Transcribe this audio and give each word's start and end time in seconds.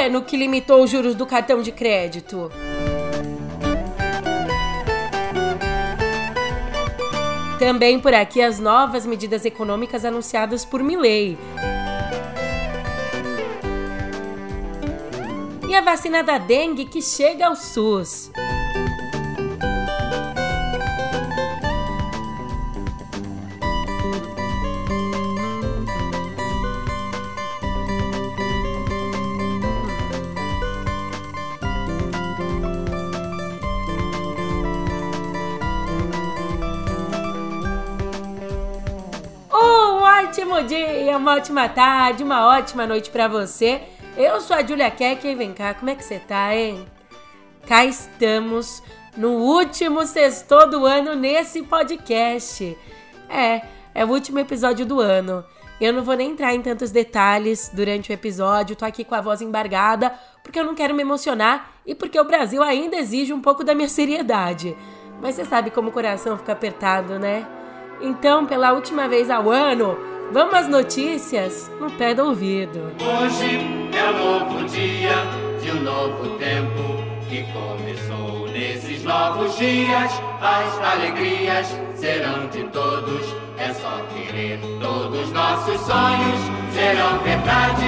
governo 0.00 0.22
que 0.22 0.34
limitou 0.34 0.82
os 0.82 0.90
juros 0.90 1.14
do 1.14 1.26
cartão 1.26 1.60
de 1.60 1.70
crédito. 1.70 2.50
Também 7.58 8.00
por 8.00 8.14
aqui 8.14 8.40
as 8.40 8.58
novas 8.58 9.04
medidas 9.04 9.44
econômicas 9.44 10.02
anunciadas 10.06 10.64
por 10.64 10.82
Milley. 10.82 11.36
E 15.68 15.74
a 15.74 15.82
vacina 15.82 16.22
da 16.22 16.38
dengue 16.38 16.86
que 16.86 17.02
chega 17.02 17.48
ao 17.48 17.54
SUS. 17.54 18.30
Ótimo 40.30 40.62
dia, 40.62 41.18
uma 41.18 41.34
ótima 41.34 41.68
tarde, 41.68 42.22
uma 42.22 42.46
ótima 42.46 42.86
noite 42.86 43.10
para 43.10 43.26
você. 43.26 43.82
Eu 44.16 44.40
sou 44.40 44.56
a 44.56 44.64
Julia 44.64 44.88
Keck 44.88 45.26
e 45.26 45.34
vem 45.34 45.52
cá, 45.52 45.74
como 45.74 45.90
é 45.90 45.96
que 45.96 46.04
você 46.04 46.20
tá, 46.20 46.54
hein? 46.54 46.86
Cá 47.66 47.84
estamos 47.84 48.80
no 49.16 49.30
último 49.30 50.06
sexto 50.06 50.66
do 50.66 50.86
ano 50.86 51.16
nesse 51.16 51.64
podcast. 51.64 52.78
É, 53.28 53.62
é 53.92 54.04
o 54.04 54.08
último 54.08 54.38
episódio 54.38 54.86
do 54.86 55.00
ano. 55.00 55.44
Eu 55.80 55.92
não 55.92 56.04
vou 56.04 56.14
nem 56.14 56.30
entrar 56.30 56.54
em 56.54 56.62
tantos 56.62 56.92
detalhes 56.92 57.68
durante 57.74 58.12
o 58.12 58.14
episódio, 58.14 58.76
tô 58.76 58.84
aqui 58.84 59.02
com 59.02 59.16
a 59.16 59.20
voz 59.20 59.42
embargada, 59.42 60.14
porque 60.44 60.60
eu 60.60 60.64
não 60.64 60.76
quero 60.76 60.94
me 60.94 61.02
emocionar 61.02 61.72
e 61.84 61.92
porque 61.92 62.20
o 62.20 62.24
Brasil 62.24 62.62
ainda 62.62 62.96
exige 62.96 63.32
um 63.32 63.40
pouco 63.40 63.64
da 63.64 63.74
minha 63.74 63.88
seriedade. 63.88 64.76
Mas 65.20 65.34
você 65.34 65.44
sabe 65.44 65.72
como 65.72 65.88
o 65.88 65.92
coração 65.92 66.38
fica 66.38 66.52
apertado, 66.52 67.18
né? 67.18 67.44
Então, 68.00 68.46
pela 68.46 68.72
última 68.72 69.08
vez 69.08 69.28
ao 69.28 69.50
ano, 69.50 69.98
Vamos 70.32 70.54
às 70.54 70.68
notícias 70.68 71.68
no 71.80 71.90
pé 71.90 72.14
do 72.14 72.26
ouvido. 72.26 72.92
Hoje 73.00 73.58
é 73.92 74.10
um 74.10 74.38
novo 74.38 74.64
dia 74.68 75.10
de 75.60 75.72
um 75.72 75.82
novo 75.82 76.38
tempo 76.38 77.02
que 77.28 77.42
começou 77.52 78.48
nesses 78.48 79.02
novos 79.02 79.58
dias. 79.58 80.12
As 80.40 80.78
alegrias 80.78 81.66
serão 81.96 82.46
de 82.46 82.62
todos. 82.68 83.26
É 83.58 83.74
só 83.74 83.90
querer 84.14 84.60
todos 84.80 85.32
nossos 85.32 85.80
sonhos 85.80 86.40
serão 86.72 87.18
verdade. 87.18 87.86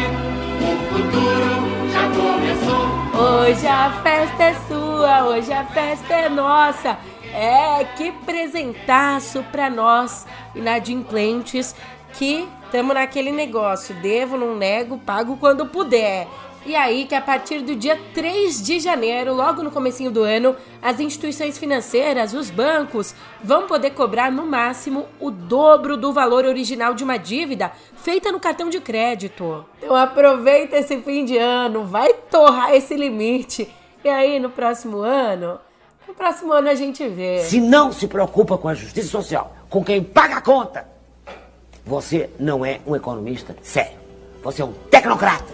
O 0.61 0.95
futuro 0.95 1.91
já 1.93 2.09
começou. 2.09 3.03
Hoje 3.23 3.67
a 3.69 4.03
festa 4.03 4.43
é 4.43 4.55
sua, 4.67 5.25
hoje 5.29 5.53
a 5.53 5.65
festa 5.67 6.13
é 6.13 6.29
nossa. 6.29 6.99
É, 7.35 7.85
que 7.97 8.13
presentaço 8.27 9.43
para 9.45 9.71
nós 9.71 10.27
inadimplentes 10.55 11.75
que 12.15 12.49
estamos 12.65 12.95
naquele 12.95 13.33
negócio, 13.33 13.95
devo, 13.97 14.37
não 14.37 14.57
nego, 14.57 14.99
pago 14.99 15.37
quando 15.37 15.67
puder. 15.67 16.27
E 16.65 16.77
aí 16.77 17.07
que 17.07 17.15
a 17.15 17.21
partir 17.21 17.61
do 17.61 17.75
dia 17.75 17.99
3 18.15 18.63
de 18.63 18.79
janeiro, 18.79 19.35
logo 19.35 19.65
no 19.65 19.71
comecinho 19.71 20.13
do 20.13 20.23
ano, 20.23 20.55
as 20.81 21.01
instituições 21.01 21.59
financeiras, 21.59 22.35
os 22.35 22.51
bancos, 22.51 23.17
vão 23.43 23.67
poder 23.67 23.91
cobrar 23.91 24.31
no 24.31 24.47
máximo 24.47 25.07
o 25.19 25.29
dobro 25.29 25.97
do 25.97 26.13
valor 26.13 26.45
original 26.45 26.95
de 26.95 27.03
uma 27.03 27.17
dívida 27.17 27.73
feita 27.97 28.31
no 28.31 28.39
cartão 28.39 28.71
de 28.71 28.81
crédito. 28.81 29.67
Então 29.83 29.97
aproveita 29.97 30.77
esse 30.77 30.99
fim 30.99 31.25
de 31.25 31.37
ano, 31.37 31.85
vai 31.85 32.15
torrar 32.15 32.73
esse 32.73 32.95
limite. 32.95 33.69
E 34.05 34.09
aí 34.09 34.39
no 34.39 34.51
próximo 34.51 34.99
ano, 34.99 35.59
no 36.07 36.15
próximo 36.15 36.53
ano 36.53 36.69
a 36.69 36.75
gente 36.77 37.07
vê. 37.09 37.41
Se 37.41 37.61
não 37.61 37.91
se 37.93 38.07
preocupa 38.07 38.57
com 38.57 38.69
a 38.69 38.75
justiça 38.75 39.09
social, 39.09 39.53
com 39.69 39.83
quem 39.83 40.01
paga 40.01 40.37
a 40.37 40.41
conta, 40.41 40.92
você 41.85 42.31
não 42.39 42.65
é 42.65 42.81
um 42.87 42.95
economista 42.95 43.57
sério. 43.63 43.99
Você 44.43 44.63
é 44.63 44.65
um 44.65 44.73
tecnocrata. 44.91 45.53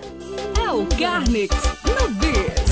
É 0.65 0.71
o 0.71 0.87
Carnix 0.99 1.55
no 1.85 2.09
Biz. 2.15 2.69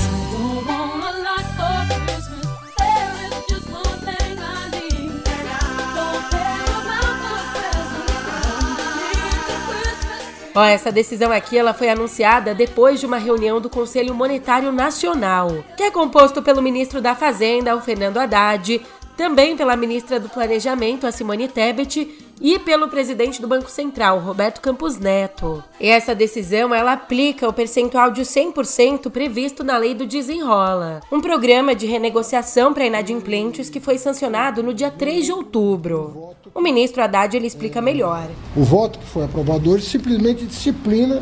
Ó, 10.57 10.63
essa 10.63 10.91
decisão 10.91 11.31
aqui 11.31 11.55
ela 11.55 11.71
foi 11.71 11.87
anunciada 11.87 12.55
depois 12.55 12.99
de 12.99 13.05
uma 13.05 13.19
reunião 13.19 13.61
do 13.61 13.69
Conselho 13.69 14.15
Monetário 14.15 14.71
Nacional, 14.71 15.63
que 15.77 15.83
é 15.83 15.91
composto 15.91 16.41
pelo 16.41 16.63
ministro 16.63 16.99
da 16.99 17.13
Fazenda, 17.13 17.75
o 17.75 17.81
Fernando 17.81 18.17
Haddad, 18.17 18.81
também 19.15 19.55
pela 19.55 19.75
ministra 19.75 20.19
do 20.19 20.29
Planejamento, 20.29 21.05
a 21.05 21.11
Simone 21.11 21.47
Tebet, 21.47 22.26
e 22.41 22.59
pelo 22.59 22.87
presidente 22.87 23.41
do 23.41 23.47
Banco 23.47 23.69
Central, 23.69 24.19
Roberto 24.19 24.61
Campos 24.61 24.97
Neto. 24.97 25.63
E 25.79 25.87
essa 25.87 26.13
decisão 26.13 26.73
ela 26.73 26.93
aplica 26.93 27.47
o 27.47 27.53
percentual 27.53 28.11
de 28.11 28.21
100% 28.21 29.09
previsto 29.09 29.63
na 29.63 29.77
lei 29.77 29.93
do 29.93 30.05
Desenrola, 30.05 31.01
um 31.11 31.21
programa 31.21 31.75
de 31.75 31.85
renegociação 31.85 32.73
para 32.73 32.85
inadimplentes 32.85 33.69
que 33.69 33.79
foi 33.79 33.97
sancionado 33.97 34.61
no 34.61 34.73
dia 34.73 34.91
3 34.91 35.25
de 35.25 35.31
outubro. 35.31 36.35
O 36.53 36.61
ministro 36.61 37.03
Haddad 37.03 37.35
ele 37.35 37.47
explica 37.47 37.81
melhor. 37.81 38.27
O 38.55 38.63
voto 38.63 38.99
que 38.99 39.05
foi 39.05 39.25
aprovado 39.25 39.71
hoje 39.71 39.85
simplesmente 39.85 40.45
disciplina 40.45 41.21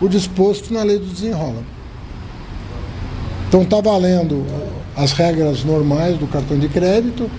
o 0.00 0.08
disposto 0.08 0.72
na 0.72 0.82
lei 0.82 0.98
do 0.98 1.06
Desenrola. 1.06 1.62
Então 3.48 3.62
está 3.62 3.80
valendo 3.80 4.46
as 4.96 5.12
regras 5.12 5.64
normais 5.64 6.16
do 6.16 6.26
cartão 6.26 6.58
de 6.58 6.68
crédito, 6.68 7.30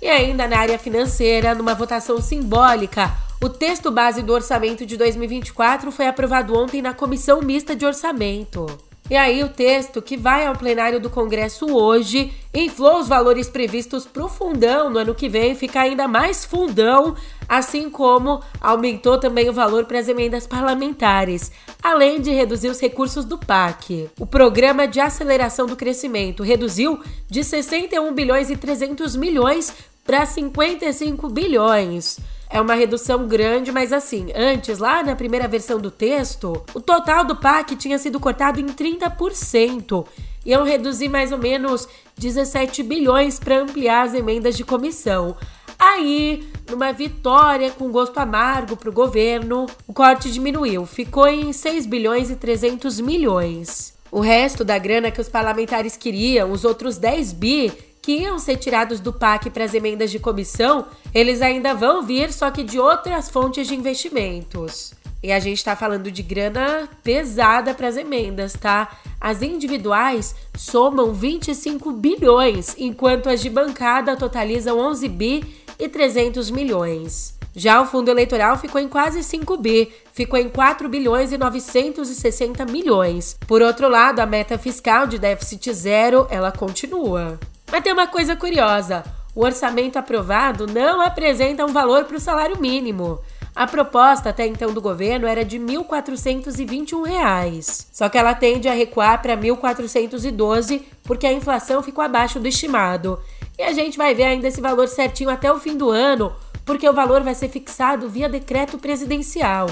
E 0.00 0.08
ainda 0.08 0.46
na 0.46 0.58
área 0.58 0.78
financeira, 0.78 1.54
numa 1.54 1.74
votação 1.74 2.20
simbólica, 2.20 3.10
o 3.42 3.48
texto 3.48 3.90
base 3.90 4.22
do 4.22 4.32
orçamento 4.32 4.84
de 4.84 4.96
2024 4.96 5.90
foi 5.90 6.06
aprovado 6.06 6.54
ontem 6.54 6.82
na 6.82 6.92
Comissão 6.92 7.40
Mista 7.40 7.74
de 7.74 7.86
Orçamento. 7.86 8.87
E 9.10 9.16
aí 9.16 9.42
o 9.42 9.48
texto 9.48 10.02
que 10.02 10.18
vai 10.18 10.46
ao 10.46 10.54
plenário 10.54 11.00
do 11.00 11.08
Congresso 11.08 11.66
hoje 11.74 12.30
inflou 12.52 13.00
os 13.00 13.08
valores 13.08 13.48
previstos 13.48 14.04
para 14.04 14.24
o 14.24 14.28
fundão 14.28 14.90
no 14.90 14.98
ano 14.98 15.14
que 15.14 15.30
vem, 15.30 15.54
fica 15.54 15.80
ainda 15.80 16.06
mais 16.06 16.44
fundão, 16.44 17.16
assim 17.48 17.88
como 17.88 18.42
aumentou 18.60 19.18
também 19.18 19.48
o 19.48 19.52
valor 19.52 19.86
para 19.86 19.98
as 19.98 20.08
emendas 20.08 20.46
parlamentares, 20.46 21.50
além 21.82 22.20
de 22.20 22.30
reduzir 22.30 22.68
os 22.68 22.80
recursos 22.80 23.24
do 23.24 23.38
PAC. 23.38 24.10
O 24.20 24.26
Programa 24.26 24.86
de 24.86 25.00
Aceleração 25.00 25.66
do 25.66 25.76
Crescimento 25.76 26.42
reduziu 26.42 27.00
de 27.30 27.42
61 27.42 28.12
bilhões 28.12 28.50
e 28.50 28.56
300 28.58 29.16
milhões 29.16 29.72
para 30.04 30.26
55 30.26 31.30
bilhões. 31.30 32.18
É 32.50 32.60
uma 32.60 32.74
redução 32.74 33.26
grande, 33.26 33.70
mas 33.70 33.92
assim, 33.92 34.28
antes, 34.34 34.78
lá 34.78 35.02
na 35.02 35.14
primeira 35.14 35.46
versão 35.46 35.78
do 35.78 35.90
texto, 35.90 36.64
o 36.72 36.80
total 36.80 37.24
do 37.24 37.36
PAC 37.36 37.76
tinha 37.76 37.98
sido 37.98 38.18
cortado 38.18 38.58
em 38.58 38.66
30%. 38.66 40.06
Iam 40.46 40.64
reduzir 40.64 41.08
mais 41.08 41.30
ou 41.30 41.38
menos 41.38 41.86
17 42.16 42.82
bilhões 42.82 43.38
para 43.38 43.58
ampliar 43.58 44.06
as 44.06 44.14
emendas 44.14 44.56
de 44.56 44.64
comissão. 44.64 45.36
Aí, 45.78 46.48
numa 46.68 46.92
vitória 46.92 47.70
com 47.70 47.90
gosto 47.90 48.18
amargo 48.18 48.76
para 48.76 48.88
o 48.88 48.92
governo, 48.92 49.66
o 49.86 49.92
corte 49.92 50.32
diminuiu, 50.32 50.84
ficou 50.86 51.28
em 51.28 51.52
6 51.52 51.86
bilhões 51.86 52.30
e 52.30 52.36
300 52.36 52.98
milhões. 53.00 53.94
O 54.10 54.20
resto 54.20 54.64
da 54.64 54.78
grana 54.78 55.10
que 55.10 55.20
os 55.20 55.28
parlamentares 55.28 55.96
queriam, 55.96 56.50
os 56.50 56.64
outros 56.64 56.96
10 56.96 57.32
bi, 57.34 57.72
que 58.00 58.12
iam 58.12 58.38
ser 58.38 58.56
tirados 58.56 59.00
do 59.00 59.12
PAC 59.12 59.50
para 59.50 59.64
as 59.64 59.74
emendas 59.74 60.10
de 60.10 60.18
comissão, 60.18 60.86
eles 61.14 61.42
ainda 61.42 61.74
vão 61.74 62.02
vir, 62.02 62.32
só 62.32 62.50
que 62.50 62.62
de 62.62 62.78
outras 62.78 63.28
fontes 63.28 63.66
de 63.66 63.74
investimentos. 63.74 64.94
E 65.22 65.32
a 65.32 65.40
gente 65.40 65.64
tá 65.64 65.74
falando 65.74 66.10
de 66.10 66.22
grana 66.22 66.88
pesada 67.02 67.74
para 67.74 67.88
as 67.88 67.96
emendas, 67.96 68.52
tá? 68.52 68.96
As 69.20 69.42
individuais 69.42 70.34
somam 70.56 71.12
25 71.12 71.90
bilhões, 71.92 72.76
enquanto 72.78 73.28
as 73.28 73.40
de 73.40 73.50
bancada 73.50 74.16
totalizam 74.16 74.78
11 74.78 75.08
bi 75.08 75.64
e 75.76 75.88
300 75.88 76.50
milhões. 76.50 77.36
Já 77.54 77.80
o 77.80 77.86
fundo 77.86 78.08
eleitoral 78.08 78.56
ficou 78.56 78.80
em 78.80 78.86
quase 78.86 79.20
5 79.24 79.56
bi, 79.56 79.92
ficou 80.12 80.38
em 80.38 80.48
4 80.48 80.88
bilhões 80.88 81.32
e 81.32 81.38
960 81.38 82.64
milhões. 82.66 83.36
Por 83.48 83.60
outro 83.60 83.88
lado, 83.88 84.20
a 84.20 84.26
meta 84.26 84.56
fiscal 84.56 85.08
de 85.08 85.18
déficit 85.18 85.72
zero, 85.72 86.28
ela 86.30 86.52
continua. 86.52 87.36
Mas 87.70 87.82
tem 87.82 87.92
uma 87.92 88.06
coisa 88.06 88.34
curiosa, 88.34 89.04
o 89.34 89.44
orçamento 89.44 89.98
aprovado 89.98 90.66
não 90.66 91.00
apresenta 91.00 91.64
um 91.64 91.72
valor 91.72 92.04
para 92.04 92.16
o 92.16 92.20
salário 92.20 92.60
mínimo. 92.60 93.20
A 93.54 93.66
proposta 93.66 94.30
até 94.30 94.46
então 94.46 94.72
do 94.72 94.80
governo 94.80 95.26
era 95.26 95.44
de 95.44 95.58
R$ 95.58 95.64
1.421, 95.64 97.86
só 97.92 98.08
que 98.08 98.16
ela 98.16 98.34
tende 98.34 98.68
a 98.68 98.72
recuar 98.72 99.20
para 99.20 99.36
1.412 99.36 100.82
porque 101.02 101.26
a 101.26 101.32
inflação 101.32 101.82
ficou 101.82 102.04
abaixo 102.04 102.38
do 102.38 102.48
estimado. 102.48 103.18
E 103.58 103.62
a 103.62 103.72
gente 103.72 103.98
vai 103.98 104.14
ver 104.14 104.24
ainda 104.24 104.48
esse 104.48 104.60
valor 104.60 104.88
certinho 104.88 105.30
até 105.30 105.52
o 105.52 105.58
fim 105.58 105.76
do 105.76 105.90
ano, 105.90 106.32
porque 106.64 106.88
o 106.88 106.92
valor 106.92 107.22
vai 107.22 107.34
ser 107.34 107.48
fixado 107.48 108.08
via 108.08 108.28
decreto 108.28 108.78
presidencial. 108.78 109.66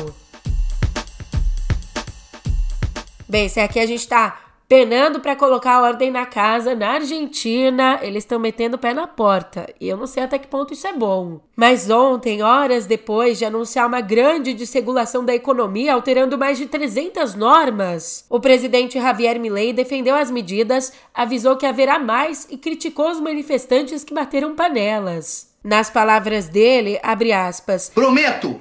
Bem, 3.29 3.49
se 3.49 3.61
aqui 3.61 3.79
a 3.79 3.87
gente 3.87 4.01
está 4.01 4.46
penando 4.69 5.21
para 5.21 5.37
colocar 5.37 5.81
ordem 5.81 6.11
na 6.11 6.27
casa 6.27 6.75
na 6.75 6.93
Argentina, 6.95 7.99
eles 8.03 8.25
estão 8.25 8.39
metendo 8.39 8.77
o 8.77 8.79
pé 8.79 8.93
na 8.93 9.07
porta. 9.07 9.73
E 9.81 9.89
eu 9.89 9.97
não 9.97 10.07
sei 10.07 10.23
até 10.23 10.39
que 10.39 10.49
ponto 10.49 10.73
isso 10.73 10.87
é 10.87 10.93
bom. 10.93 11.41
Mas 11.55 11.89
ontem, 11.89 12.43
horas 12.43 12.87
depois 12.87 13.39
de 13.39 13.45
anunciar 13.45 13.87
uma 13.87 14.01
grande 14.01 14.53
desregulação 14.53 15.25
da 15.25 15.35
economia, 15.35 15.95
alterando 15.95 16.37
mais 16.37 16.59
de 16.59 16.67
300 16.67 17.35
normas, 17.35 18.25
o 18.29 18.41
presidente 18.41 19.01
Javier 19.01 19.39
Milei 19.39 19.73
defendeu 19.73 20.17
as 20.17 20.31
medidas, 20.31 20.93
avisou 21.15 21.57
que 21.57 21.67
haverá 21.67 21.99
mais 21.99 22.47
e 22.51 22.59
criticou 22.59 23.11
os 23.11 23.21
manifestantes 23.21 24.03
que 24.03 24.15
bateram 24.15 24.55
panelas. 24.55 25.55
Nas 25.63 25.91
palavras 25.91 26.49
dele, 26.49 26.99
abre 27.03 27.33
aspas: 27.33 27.91
Prometo 27.93 28.61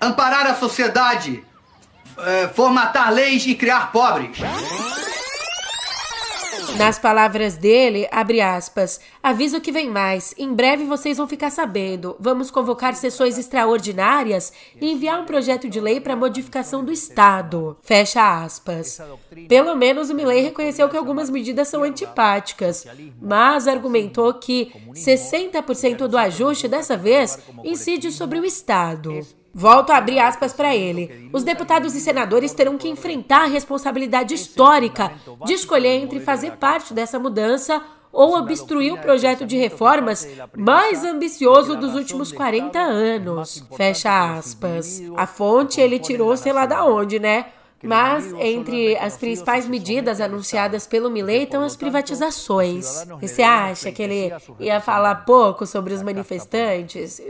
amparar 0.00 0.46
a 0.46 0.54
sociedade, 0.54 1.44
eh, 2.18 2.48
formatar 2.54 3.12
leis 3.12 3.46
e 3.46 3.54
criar 3.54 3.92
pobres. 3.92 4.38
Nas 6.76 6.98
palavras 6.98 7.56
dele, 7.56 8.08
abre 8.10 8.40
aspas, 8.40 8.98
aviso 9.22 9.60
que 9.60 9.70
vem 9.70 9.90
mais. 9.90 10.34
Em 10.38 10.52
breve 10.54 10.84
vocês 10.84 11.18
vão 11.18 11.28
ficar 11.28 11.50
sabendo. 11.50 12.16
Vamos 12.18 12.50
convocar 12.50 12.94
sessões 12.94 13.36
extraordinárias 13.36 14.52
e 14.80 14.90
enviar 14.90 15.20
um 15.20 15.26
projeto 15.26 15.68
de 15.68 15.80
lei 15.80 16.00
para 16.00 16.16
modificação 16.16 16.82
do 16.82 16.90
Estado. 16.90 17.76
Fecha 17.82 18.42
aspas. 18.42 19.00
Pelo 19.48 19.76
menos 19.76 20.08
o 20.08 20.14
Milley 20.14 20.42
reconheceu 20.42 20.88
que 20.88 20.96
algumas 20.96 21.28
medidas 21.28 21.68
são 21.68 21.82
antipáticas, 21.82 22.86
mas 23.20 23.68
argumentou 23.68 24.32
que 24.34 24.72
60% 24.92 26.08
do 26.08 26.16
ajuste 26.16 26.68
dessa 26.68 26.96
vez 26.96 27.38
incide 27.64 28.10
sobre 28.10 28.38
o 28.38 28.44
Estado. 28.44 29.20
Volto 29.54 29.90
a 29.90 29.96
abrir 29.96 30.18
aspas 30.18 30.52
para 30.52 30.74
ele. 30.74 31.30
Os 31.32 31.44
deputados 31.44 31.94
e 31.94 32.00
senadores 32.00 32.54
terão 32.54 32.78
que 32.78 32.88
enfrentar 32.88 33.42
a 33.42 33.46
responsabilidade 33.46 34.34
histórica 34.34 35.12
de 35.44 35.52
escolher 35.52 36.02
entre 36.02 36.20
fazer 36.20 36.52
parte 36.52 36.94
dessa 36.94 37.18
mudança 37.18 37.82
ou 38.12 38.36
obstruir 38.36 38.92
o 38.92 38.98
projeto 38.98 39.46
de 39.46 39.56
reformas 39.56 40.28
mais 40.56 41.02
ambicioso 41.02 41.76
dos 41.76 41.94
últimos 41.94 42.30
40 42.30 42.78
anos. 42.78 43.64
Fecha 43.76 44.36
aspas. 44.36 45.02
A 45.16 45.26
fonte 45.26 45.80
ele 45.80 45.98
tirou 45.98 46.36
sei 46.36 46.52
lá 46.52 46.66
da 46.66 46.84
onde, 46.84 47.18
né? 47.18 47.46
Mas 47.82 48.32
entre 48.34 48.96
as 48.96 49.16
principais 49.16 49.66
medidas 49.66 50.20
anunciadas 50.20 50.86
pelo 50.86 51.10
Milley 51.10 51.44
estão 51.44 51.62
as 51.62 51.76
privatizações. 51.76 53.06
E 53.20 53.28
você 53.28 53.42
acha 53.42 53.90
que 53.90 54.02
ele 54.02 54.32
ia 54.60 54.80
falar 54.80 55.16
pouco 55.24 55.66
sobre 55.66 55.92
os 55.92 56.02
manifestantes? 56.02 57.20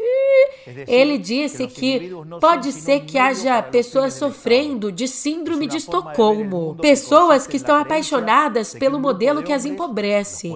Ele 0.86 1.18
disse 1.18 1.66
que 1.66 2.12
pode 2.40 2.72
ser 2.72 3.00
que 3.00 3.18
haja 3.18 3.62
pessoas 3.62 4.14
sofrendo 4.14 4.92
de 4.92 5.08
síndrome 5.08 5.66
de 5.66 5.78
Estocolmo, 5.78 6.76
pessoas 6.80 7.46
que 7.46 7.56
estão 7.56 7.76
apaixonadas 7.76 8.74
pelo 8.74 9.00
modelo 9.00 9.42
que 9.42 9.52
as 9.52 9.64
empobrece. 9.64 10.52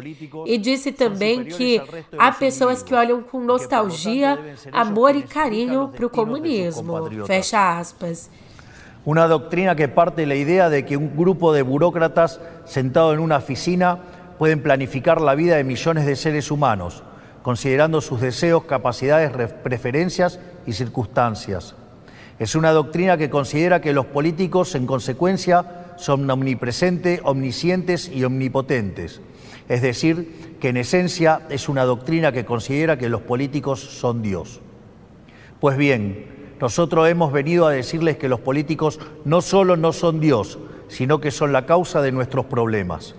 E 0.47 0.59
disse 0.59 0.93
também 0.93 1.45
que 1.45 1.81
há 2.17 2.31
pessoas 2.31 2.83
que 2.83 2.95
olham 2.95 3.23
com 3.23 3.41
nostalgia, 3.41 4.39
amor 4.71 5.17
e 5.17 5.23
carinho 5.23 5.89
para 5.89 6.07
o 6.07 6.11
comunismo. 6.11 7.27
Fecha 7.27 7.79
aspas. 7.79 8.31
Una 9.07 9.29
doctrina 9.29 9.77
que 9.77 9.87
parte 9.87 10.23
de 10.23 10.27
la 10.27 10.35
idea 10.35 10.69
de 10.69 10.85
que 10.85 10.97
un 10.97 11.17
grupo 11.17 11.53
de 11.53 11.63
burócratas 11.63 12.41
sentado 12.65 13.15
en 13.15 13.21
una 13.21 13.37
oficina 13.37 14.01
pueden 14.37 14.61
planificar 14.61 15.21
la 15.21 15.37
vida 15.37 15.55
de 15.55 15.63
millones 15.63 16.07
de 16.07 16.17
seres 16.17 16.51
humanos, 16.51 17.05
considerando 17.43 18.01
sus 18.01 18.21
deseos, 18.21 18.65
capacidades, 18.65 19.31
preferencias 19.63 20.41
y 20.67 20.73
circunstancias. 20.73 21.77
Es 22.41 22.57
una 22.57 22.73
doctrina 22.73 23.17
que 23.17 23.31
considera 23.31 23.81
que 23.81 23.93
los 23.93 24.07
políticos, 24.07 24.75
en 24.75 24.89
consecuencia, 24.89 25.95
son 25.99 26.29
omnipresentes, 26.29 27.21
omniscientes 27.23 28.11
y 28.13 28.25
omnipotentes. 28.25 29.21
Es 29.69 29.83
decir, 29.83 30.57
que 30.61 30.71
en 30.71 30.79
esencia 30.79 31.43
es 31.49 31.69
una 31.69 31.85
doctrina 31.85 32.33
que 32.33 32.45
considera 32.45 32.99
que 32.99 33.09
los 33.09 33.21
políticos 33.21 33.79
son 33.79 34.21
Dios. 34.21 34.61
Pues 35.61 35.77
bien, 35.77 36.36
nosotros 36.61 37.09
hemos 37.09 37.33
venido 37.33 37.67
a 37.67 37.73
decirles 37.73 38.17
que 38.17 38.29
los 38.29 38.41
políticos 38.41 38.99
no 39.25 39.43
solo 39.43 39.77
no 39.77 39.93
son 39.93 40.21
Dios, 40.21 40.59
sino 40.89 41.21
que 41.21 41.31
son 41.31 41.53
la 41.53 41.67
causa 41.67 42.01
de 42.01 42.13
nuestros 42.13 42.47
problemas. 42.47 43.15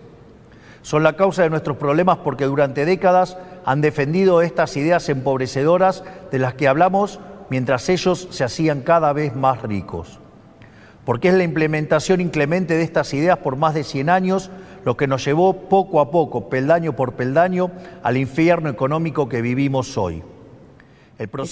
Son 0.81 1.03
la 1.03 1.15
causa 1.15 1.43
de 1.43 1.49
nuestros 1.49 1.77
problemas 1.77 2.19
porque 2.19 2.45
durante 2.45 2.85
décadas 2.85 3.37
han 3.65 3.81
defendido 3.81 4.41
estas 4.41 4.77
ideas 4.77 5.09
empobrecedoras 5.09 6.03
de 6.31 6.39
las 6.39 6.53
que 6.53 6.67
hablamos 6.67 7.19
mientras 7.49 7.89
ellos 7.89 8.27
se 8.31 8.43
hacían 8.43 8.81
cada 8.81 9.13
vez 9.13 9.35
más 9.35 9.61
ricos. 9.61 10.19
Porque 11.05 11.29
es 11.29 11.35
la 11.35 11.43
implementación 11.43 12.21
inclemente 12.21 12.75
de 12.75 12.83
estas 12.83 13.13
ideas 13.13 13.37
por 13.39 13.55
más 13.55 13.73
de 13.73 13.83
100 13.83 14.09
años 14.09 14.51
lo 14.83 14.95
que 14.95 15.07
nos 15.07 15.25
llevó 15.25 15.67
poco 15.67 15.99
a 15.99 16.11
poco, 16.11 16.49
peldaño 16.49 16.93
por 16.93 17.13
peldaño, 17.13 17.71
al 18.03 18.17
infierno 18.17 18.69
económico 18.69 19.27
que 19.27 19.41
vivimos 19.41 19.97
hoy. 19.97 20.23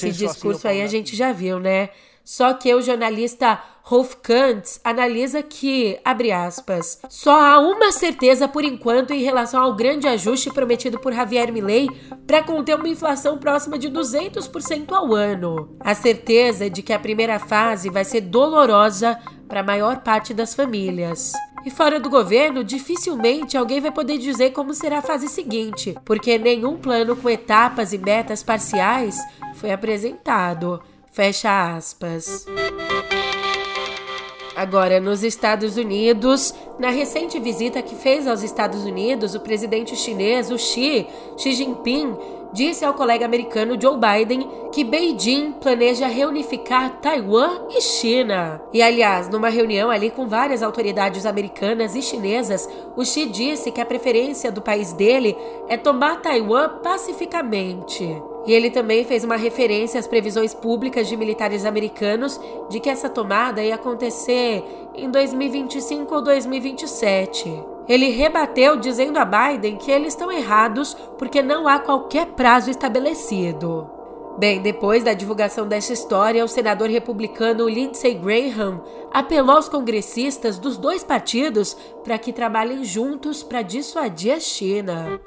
Esse 0.09 0.11
discurso 0.25 0.67
aí 0.67 0.81
a 0.81 0.87
gente 0.87 1.15
já 1.15 1.31
viu, 1.31 1.59
né? 1.59 1.89
Só 2.23 2.53
que 2.55 2.73
o 2.73 2.81
jornalista 2.81 3.61
Rolf 3.83 4.15
Kantz 4.15 4.81
analisa 4.83 5.43
que, 5.43 5.99
abre 6.03 6.31
aspas, 6.31 6.99
só 7.07 7.39
há 7.39 7.59
uma 7.59 7.91
certeza 7.91 8.47
por 8.47 8.63
enquanto 8.63 9.11
em 9.11 9.21
relação 9.21 9.61
ao 9.61 9.75
grande 9.75 10.07
ajuste 10.07 10.49
prometido 10.49 10.99
por 10.99 11.13
Javier 11.13 11.53
Milei 11.53 11.87
para 12.25 12.41
conter 12.41 12.75
uma 12.75 12.89
inflação 12.89 13.37
próxima 13.37 13.77
de 13.77 13.87
200% 13.91 14.91
ao 14.91 15.13
ano. 15.13 15.77
A 15.79 15.93
certeza 15.93 16.67
de 16.67 16.81
que 16.81 16.93
a 16.93 16.99
primeira 16.99 17.37
fase 17.37 17.91
vai 17.91 18.03
ser 18.03 18.21
dolorosa 18.21 19.19
para 19.47 19.59
a 19.59 19.63
maior 19.63 19.99
parte 19.99 20.33
das 20.33 20.55
famílias. 20.55 21.31
E 21.65 21.71
fora 21.71 21.99
do 21.99 22.11
governo, 22.11 22.63
dificilmente 22.63 23.57
alguém 23.57 23.81
vai 23.81 23.91
poder 23.91 24.19
dizer 24.19 24.51
como 24.51 24.71
será 24.71 24.99
a 24.99 25.01
fase 25.01 25.27
seguinte, 25.27 25.95
porque 26.05 26.37
nenhum 26.37 26.77
plano 26.77 27.15
com 27.15 27.27
etapas 27.27 27.91
e 27.91 27.97
metas 27.97 28.43
parciais 28.43 29.17
foi 29.55 29.71
apresentado. 29.71 30.79
Fecha 31.11 31.75
aspas. 31.75 32.45
Agora, 34.55 35.01
nos 35.01 35.23
Estados 35.23 35.75
Unidos, 35.75 36.53
na 36.79 36.89
recente 36.89 37.39
visita 37.39 37.81
que 37.81 37.95
fez 37.95 38.27
aos 38.27 38.43
Estados 38.43 38.85
Unidos, 38.85 39.33
o 39.33 39.39
presidente 39.39 39.95
chinês, 39.95 40.51
o 40.51 40.57
Xi, 40.57 41.07
Xi 41.35 41.51
Jinping, 41.53 42.15
disse 42.55 42.85
ao 42.85 42.93
colega 42.93 43.25
americano 43.25 43.79
Joe 43.79 43.97
Biden 43.97 44.49
que 44.71 44.83
Beijing 44.83 45.51
planeja 45.61 46.07
reunificar 46.07 47.01
Taiwan 47.01 47.67
e 47.69 47.81
China. 47.81 48.61
E 48.73 48.81
aliás, 48.81 49.27
numa 49.27 49.49
reunião 49.49 49.91
ali 49.91 50.09
com 50.09 50.25
várias 50.25 50.63
autoridades 50.63 51.25
americanas 51.25 51.95
e 51.95 52.01
chinesas, 52.01 52.67
o 52.95 53.03
Xi 53.03 53.25
disse 53.25 53.71
que 53.71 53.81
a 53.81 53.85
preferência 53.85 54.51
do 54.53 54.61
país 54.61 54.93
dele 54.93 55.35
é 55.67 55.75
tomar 55.75 56.21
Taiwan 56.21 56.79
pacificamente. 56.81 58.23
E 58.47 58.53
ele 58.53 58.69
também 58.69 59.03
fez 59.03 59.25
uma 59.25 59.35
referência 59.35 59.99
às 59.99 60.07
previsões 60.07 60.53
públicas 60.53 61.09
de 61.09 61.17
militares 61.17 61.65
americanos 61.65 62.39
de 62.69 62.79
que 62.79 62.89
essa 62.89 63.09
tomada 63.09 63.61
ia 63.61 63.75
acontecer 63.75 64.63
em 64.95 65.09
2025 65.11 66.15
ou 66.15 66.21
2027. 66.21 67.74
Ele 67.87 68.09
rebateu 68.09 68.77
dizendo 68.77 69.17
a 69.17 69.25
Biden 69.25 69.77
que 69.77 69.91
eles 69.91 70.13
estão 70.13 70.31
errados 70.31 70.95
porque 71.17 71.41
não 71.41 71.67
há 71.67 71.79
qualquer 71.79 72.27
prazo 72.27 72.71
estabelecido. 72.71 73.89
Bem, 74.37 74.61
depois 74.61 75.01
da 75.01 75.13
divulgação 75.13 75.65
dessa 75.65 75.93
história, 75.93 76.43
o 76.43 76.47
senador 76.47 76.89
republicano 76.89 77.69
Lindsey 77.69 78.15
Graham 78.15 78.83
apelou 79.13 79.55
aos 79.55 79.69
congressistas 79.69 80.59
dos 80.59 80.77
dois 80.77 81.05
partidos 81.05 81.77
para 82.03 82.17
que 82.17 82.33
trabalhem 82.33 82.83
juntos 82.83 83.41
para 83.41 83.61
dissuadir 83.61 84.33
a 84.33 84.39
China. 84.39 85.21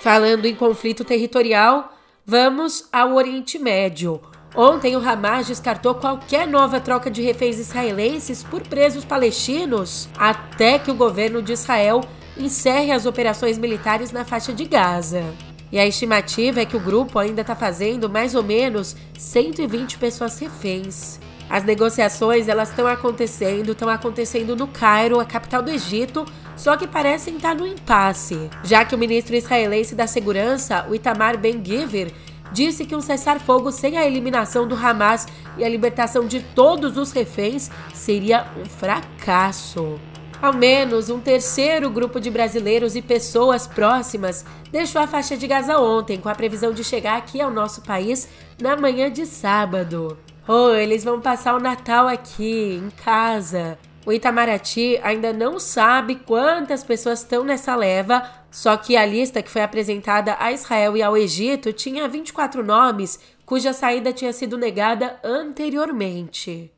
Falando 0.00 0.46
em 0.46 0.56
conflito 0.56 1.04
territorial, 1.04 1.92
vamos 2.26 2.88
ao 2.92 3.14
Oriente 3.14 3.56
Médio. 3.56 4.20
Ontem, 4.54 4.96
o 4.96 5.08
Hamas 5.08 5.46
descartou 5.46 5.94
qualquer 5.94 6.46
nova 6.46 6.78
troca 6.78 7.10
de 7.10 7.22
reféns 7.22 7.58
israelenses 7.58 8.42
por 8.42 8.60
presos 8.62 9.04
palestinos 9.04 10.08
até 10.16 10.78
que 10.78 10.90
o 10.90 10.94
governo 10.94 11.40
de 11.40 11.52
Israel 11.52 12.02
encerre 12.36 12.92
as 12.92 13.06
operações 13.06 13.56
militares 13.56 14.12
na 14.12 14.24
faixa 14.24 14.52
de 14.52 14.64
Gaza. 14.66 15.24
E 15.70 15.78
a 15.78 15.86
estimativa 15.86 16.60
é 16.60 16.66
que 16.66 16.76
o 16.76 16.80
grupo 16.80 17.18
ainda 17.18 17.40
está 17.40 17.56
fazendo 17.56 18.10
mais 18.10 18.34
ou 18.34 18.42
menos 18.42 18.94
120 19.18 19.96
pessoas 19.96 20.38
reféns. 20.38 21.18
As 21.48 21.64
negociações 21.64 22.46
elas 22.46 22.68
estão 22.68 22.86
acontecendo, 22.86 23.72
estão 23.72 23.88
acontecendo 23.88 24.54
no 24.54 24.66
Cairo, 24.66 25.18
a 25.18 25.24
capital 25.24 25.62
do 25.62 25.70
Egito, 25.70 26.26
só 26.56 26.76
que 26.76 26.86
parecem 26.86 27.36
estar 27.36 27.54
no 27.54 27.66
impasse, 27.66 28.50
já 28.62 28.84
que 28.84 28.94
o 28.94 28.98
ministro 28.98 29.34
israelense 29.34 29.94
da 29.94 30.06
Segurança, 30.06 30.86
o 30.88 30.94
Itamar 30.94 31.38
Ben-Gvir, 31.38 32.12
disse 32.52 32.84
que 32.84 32.94
um 32.94 33.00
cessar-fogo 33.00 33.72
sem 33.72 33.96
a 33.96 34.06
eliminação 34.06 34.66
do 34.66 34.74
Hamas 34.74 35.26
e 35.56 35.64
a 35.64 35.68
libertação 35.68 36.26
de 36.26 36.40
todos 36.40 36.96
os 36.96 37.12
reféns 37.12 37.70
seria 37.94 38.46
um 38.60 38.64
fracasso. 38.64 39.98
Ao 40.42 40.52
menos 40.52 41.08
um 41.08 41.20
terceiro 41.20 41.88
grupo 41.88 42.20
de 42.20 42.28
brasileiros 42.28 42.96
e 42.96 43.00
pessoas 43.00 43.66
próximas 43.66 44.44
deixou 44.72 45.00
a 45.00 45.06
faixa 45.06 45.36
de 45.36 45.46
Gaza 45.46 45.78
ontem, 45.78 46.18
com 46.18 46.28
a 46.28 46.34
previsão 46.34 46.72
de 46.72 46.82
chegar 46.82 47.16
aqui 47.16 47.40
ao 47.40 47.50
nosso 47.50 47.82
país 47.82 48.28
na 48.60 48.76
manhã 48.76 49.08
de 49.08 49.24
sábado. 49.24 50.18
Oh, 50.48 50.70
eles 50.70 51.04
vão 51.04 51.20
passar 51.20 51.54
o 51.54 51.60
Natal 51.60 52.08
aqui, 52.08 52.82
em 52.82 52.90
casa. 53.04 53.78
O 54.04 54.12
Itamaraty 54.12 54.98
ainda 55.00 55.32
não 55.32 55.60
sabe 55.60 56.16
quantas 56.16 56.82
pessoas 56.82 57.20
estão 57.20 57.44
nessa 57.44 57.76
leva, 57.76 58.24
só 58.52 58.76
que 58.76 58.96
a 58.98 59.06
lista 59.06 59.42
que 59.42 59.50
foi 59.50 59.62
apresentada 59.62 60.36
a 60.38 60.52
Israel 60.52 60.94
e 60.94 61.02
ao 61.02 61.16
Egito 61.16 61.72
tinha 61.72 62.06
24 62.06 62.62
nomes, 62.62 63.18
cuja 63.46 63.72
saída 63.72 64.12
tinha 64.12 64.32
sido 64.32 64.58
negada 64.58 65.18
anteriormente. 65.24 66.70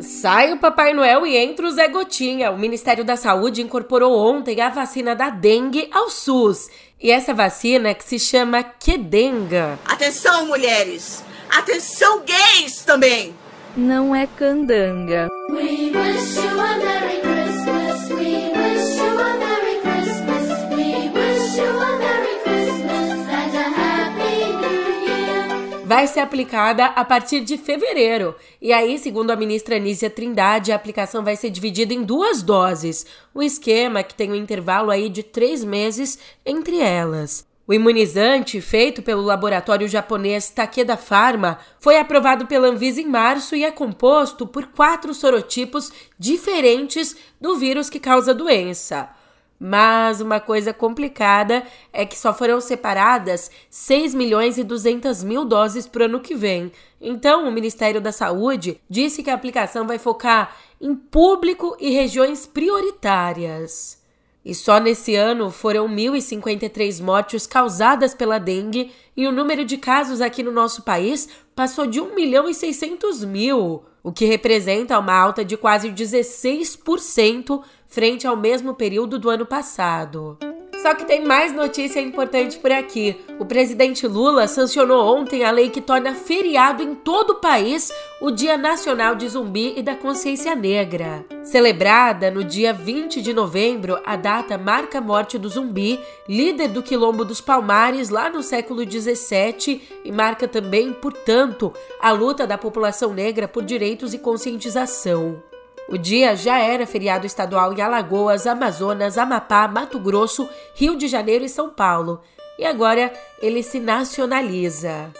Sai 0.00 0.52
o 0.52 0.58
Papai 0.58 0.92
Noel 0.92 1.26
e 1.26 1.34
entra 1.34 1.66
o 1.66 1.70
Zé 1.70 1.88
Gotinha. 1.88 2.50
O 2.50 2.58
Ministério 2.58 3.02
da 3.02 3.16
Saúde 3.16 3.62
incorporou 3.62 4.18
ontem 4.18 4.60
a 4.60 4.68
vacina 4.68 5.16
da 5.16 5.30
dengue 5.30 5.88
ao 5.90 6.10
SUS. 6.10 6.68
E 7.00 7.10
essa 7.10 7.32
vacina 7.32 7.94
que 7.94 8.04
se 8.04 8.18
chama 8.18 8.62
Quedenga. 8.62 9.78
Atenção, 9.86 10.44
mulheres! 10.46 11.24
Atenção, 11.50 12.22
gays 12.22 12.84
também! 12.84 13.39
Não 13.76 14.14
é 14.14 14.26
candanga. 14.26 15.28
We 15.48 15.92
wish 15.94 16.36
you 16.36 16.60
a 16.60 16.76
Merry 16.78 17.20
Christmas. 17.20 18.10
We 18.10 18.50
wish 18.50 18.96
you 18.96 19.20
a 19.20 19.38
Merry 19.38 19.80
Christmas. 19.80 20.48
We 20.70 21.08
wish 21.08 21.56
you 21.56 21.78
a 21.78 21.98
Merry 21.98 22.38
Christmas 22.42 23.28
and 23.28 23.56
a 23.56 23.68
Happy 23.68 24.52
New 24.54 25.06
Year. 25.06 25.86
vai 25.86 26.08
ser 26.08 26.18
aplicada 26.18 26.86
a 26.86 27.04
partir 27.04 27.42
de 27.42 27.56
fevereiro. 27.56 28.34
E 28.60 28.72
aí, 28.72 28.98
segundo 28.98 29.30
a 29.30 29.36
ministra 29.36 29.76
Anísia 29.76 30.10
Trindade, 30.10 30.72
a 30.72 30.76
aplicação 30.76 31.22
vai 31.22 31.36
ser 31.36 31.50
dividida 31.50 31.94
em 31.94 32.02
duas 32.02 32.42
doses. 32.42 33.06
O 33.32 33.40
esquema 33.40 34.02
que 34.02 34.14
tem 34.14 34.32
um 34.32 34.36
intervalo 34.36 34.90
aí 34.90 35.08
de 35.08 35.22
três 35.22 35.62
meses 35.62 36.18
entre 36.44 36.80
elas. 36.80 37.48
O 37.70 37.72
imunizante, 37.72 38.60
feito 38.60 39.00
pelo 39.00 39.22
laboratório 39.22 39.86
japonês 39.86 40.50
Takeda 40.50 40.96
Pharma, 40.96 41.56
foi 41.78 42.00
aprovado 42.00 42.44
pela 42.48 42.66
Anvisa 42.66 43.00
em 43.00 43.06
março 43.06 43.54
e 43.54 43.62
é 43.62 43.70
composto 43.70 44.44
por 44.44 44.66
quatro 44.66 45.14
sorotipos 45.14 45.92
diferentes 46.18 47.14
do 47.40 47.56
vírus 47.56 47.88
que 47.88 48.00
causa 48.00 48.32
a 48.32 48.34
doença. 48.34 49.08
Mas 49.56 50.20
uma 50.20 50.40
coisa 50.40 50.74
complicada 50.74 51.62
é 51.92 52.04
que 52.04 52.18
só 52.18 52.34
foram 52.34 52.60
separadas 52.60 53.52
6 53.70 54.16
milhões 54.16 54.58
e 54.58 54.64
200 54.64 55.22
mil 55.22 55.44
doses 55.44 55.86
para 55.86 56.02
o 56.02 56.04
ano 56.06 56.18
que 56.18 56.34
vem. 56.34 56.72
Então, 57.00 57.46
o 57.46 57.52
Ministério 57.52 58.00
da 58.00 58.10
Saúde 58.10 58.80
disse 58.90 59.22
que 59.22 59.30
a 59.30 59.34
aplicação 59.34 59.86
vai 59.86 59.96
focar 59.96 60.56
em 60.80 60.92
público 60.92 61.76
e 61.78 61.90
regiões 61.90 62.48
prioritárias. 62.48 63.99
E 64.44 64.54
só 64.54 64.78
nesse 64.78 65.14
ano 65.14 65.50
foram 65.50 65.86
1.053 65.88 67.02
mortes 67.02 67.46
causadas 67.46 68.14
pela 68.14 68.38
dengue 68.38 68.90
e 69.16 69.26
o 69.26 69.32
número 69.32 69.64
de 69.64 69.76
casos 69.76 70.20
aqui 70.20 70.42
no 70.42 70.50
nosso 70.50 70.82
país 70.82 71.28
passou 71.54 71.86
de 71.86 72.00
1 72.00 72.14
milhão 72.14 72.48
e 72.48 72.54
600 72.54 73.22
mil, 73.24 73.84
o 74.02 74.10
que 74.10 74.24
representa 74.24 74.98
uma 74.98 75.14
alta 75.14 75.44
de 75.44 75.56
quase 75.56 75.90
16% 75.90 77.62
frente 77.86 78.26
ao 78.26 78.36
mesmo 78.36 78.74
período 78.74 79.18
do 79.18 79.28
ano 79.28 79.44
passado. 79.44 80.38
Só 80.82 80.94
que 80.94 81.04
tem 81.04 81.22
mais 81.22 81.52
notícia 81.52 82.00
importante 82.00 82.58
por 82.58 82.72
aqui. 82.72 83.20
O 83.38 83.44
presidente 83.44 84.06
Lula 84.06 84.48
sancionou 84.48 85.14
ontem 85.14 85.44
a 85.44 85.50
lei 85.50 85.68
que 85.68 85.80
torna 85.80 86.14
feriado 86.14 86.82
em 86.82 86.94
todo 86.94 87.32
o 87.32 87.40
país 87.40 87.92
o 88.18 88.30
Dia 88.30 88.56
Nacional 88.56 89.14
de 89.14 89.28
Zumbi 89.28 89.74
e 89.76 89.82
da 89.82 89.94
Consciência 89.94 90.54
Negra. 90.54 91.26
Celebrada 91.42 92.30
no 92.30 92.42
dia 92.42 92.72
20 92.72 93.20
de 93.20 93.34
novembro, 93.34 94.00
a 94.06 94.16
data 94.16 94.56
marca 94.56 94.98
a 94.98 95.02
morte 95.02 95.36
do 95.36 95.50
zumbi, 95.50 96.00
líder 96.26 96.68
do 96.68 96.82
Quilombo 96.82 97.26
dos 97.26 97.42
Palmares 97.42 98.08
lá 98.08 98.30
no 98.30 98.42
século 98.42 98.86
17 98.86 100.00
e 100.02 100.10
marca 100.10 100.48
também, 100.48 100.94
portanto, 100.94 101.74
a 102.00 102.10
luta 102.10 102.46
da 102.46 102.56
população 102.56 103.12
negra 103.12 103.46
por 103.46 103.62
direitos 103.62 104.14
e 104.14 104.18
conscientização. 104.18 105.49
O 105.90 105.98
dia 105.98 106.36
já 106.36 106.60
era 106.60 106.86
feriado 106.86 107.26
estadual 107.26 107.72
em 107.72 107.80
Alagoas, 107.80 108.46
Amazonas, 108.46 109.18
Amapá, 109.18 109.66
Mato 109.66 109.98
Grosso, 109.98 110.48
Rio 110.72 110.96
de 110.96 111.08
Janeiro 111.08 111.44
e 111.44 111.48
São 111.48 111.68
Paulo. 111.68 112.20
E 112.56 112.64
agora 112.64 113.12
ele 113.42 113.60
se 113.60 113.80
nacionaliza. 113.80 115.10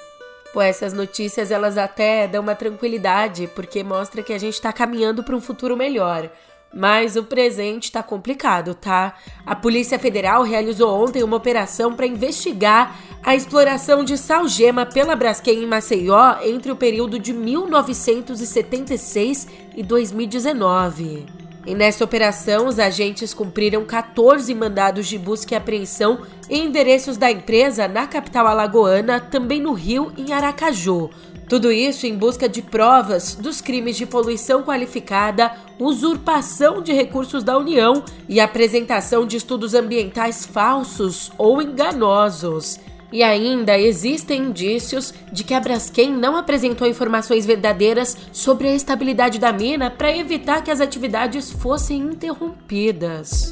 Pô, 0.53 0.63
essas 0.63 0.93
notícias 0.93 1.51
elas 1.51 1.77
até 1.77 2.29
dão 2.29 2.41
uma 2.41 2.55
tranquilidade, 2.55 3.49
porque 3.49 3.83
mostra 3.83 4.23
que 4.23 4.33
a 4.33 4.39
gente 4.39 4.55
está 4.55 4.73
caminhando 4.73 5.25
para 5.25 5.35
um 5.35 5.41
futuro 5.41 5.77
melhor. 5.77 6.31
Mas 6.73 7.17
o 7.17 7.25
presente 7.25 7.85
está 7.85 8.03
complicado, 8.03 8.75
tá? 8.75 9.15
A 9.45 9.57
Polícia 9.57 9.99
Federal 9.99 10.45
realizou 10.45 11.03
ontem 11.03 11.25
uma 11.25 11.37
operação 11.37 11.95
para 11.95 12.07
investigar 12.07 12.97
a 13.23 13.35
exploração 13.35 14.05
de 14.05 14.17
salgema 14.17 14.87
pela 14.87 15.17
Braskem 15.17 15.63
em 15.63 15.67
Maceió 15.67 16.37
entre 16.43 16.71
o 16.71 16.77
período 16.77 17.19
de 17.19 17.33
1976 17.33 19.49
e 19.77 19.83
2019. 19.83 21.27
E 21.67 21.75
nessa 21.75 22.03
operação, 22.03 22.67
os 22.67 22.79
agentes 22.79 23.35
cumpriram 23.35 23.85
14 23.85 24.55
mandados 24.55 25.07
de 25.07 25.19
busca 25.19 25.55
e 25.55 25.57
apreensão 25.57 26.23
em 26.49 26.67
endereços 26.67 27.19
da 27.19 27.31
empresa 27.31 27.87
na 27.87 28.07
capital 28.07 28.47
alagoana, 28.47 29.21
também 29.21 29.61
no 29.61 29.75
Rio 29.75 30.11
em 30.17 30.33
Aracaju. 30.33 31.11
Tudo 31.51 31.73
isso 31.73 32.07
em 32.07 32.17
busca 32.17 32.49
de 32.49 32.63
provas 32.63 33.35
dos 33.35 33.61
crimes 33.61 33.97
de 33.97 34.07
poluição 34.07 34.63
qualificada, 34.63 35.51
usurpação 35.81 36.81
de 36.81 36.93
recursos 36.93 37.43
da 37.43 37.59
União 37.59 38.05
e 38.29 38.39
apresentação 38.39 39.27
de 39.27 39.37
estudos 39.37 39.75
ambientais 39.75 40.47
falsos 40.47 41.33
ou 41.37 41.61
enganosos. 41.61 42.79
E 43.13 43.25
ainda 43.25 43.77
existem 43.77 44.43
indícios 44.43 45.13
de 45.33 45.43
que 45.43 45.53
a 45.53 45.59
Braskem 45.59 46.13
não 46.13 46.37
apresentou 46.37 46.87
informações 46.87 47.45
verdadeiras 47.45 48.17
sobre 48.31 48.69
a 48.69 48.75
estabilidade 48.77 49.41
da 49.41 49.53
mina 49.53 49.91
para 49.91 50.17
evitar 50.17 50.63
que 50.63 50.71
as 50.71 50.81
atividades 50.81 51.51
fossem 51.51 51.99
interrompidas. 51.99 53.51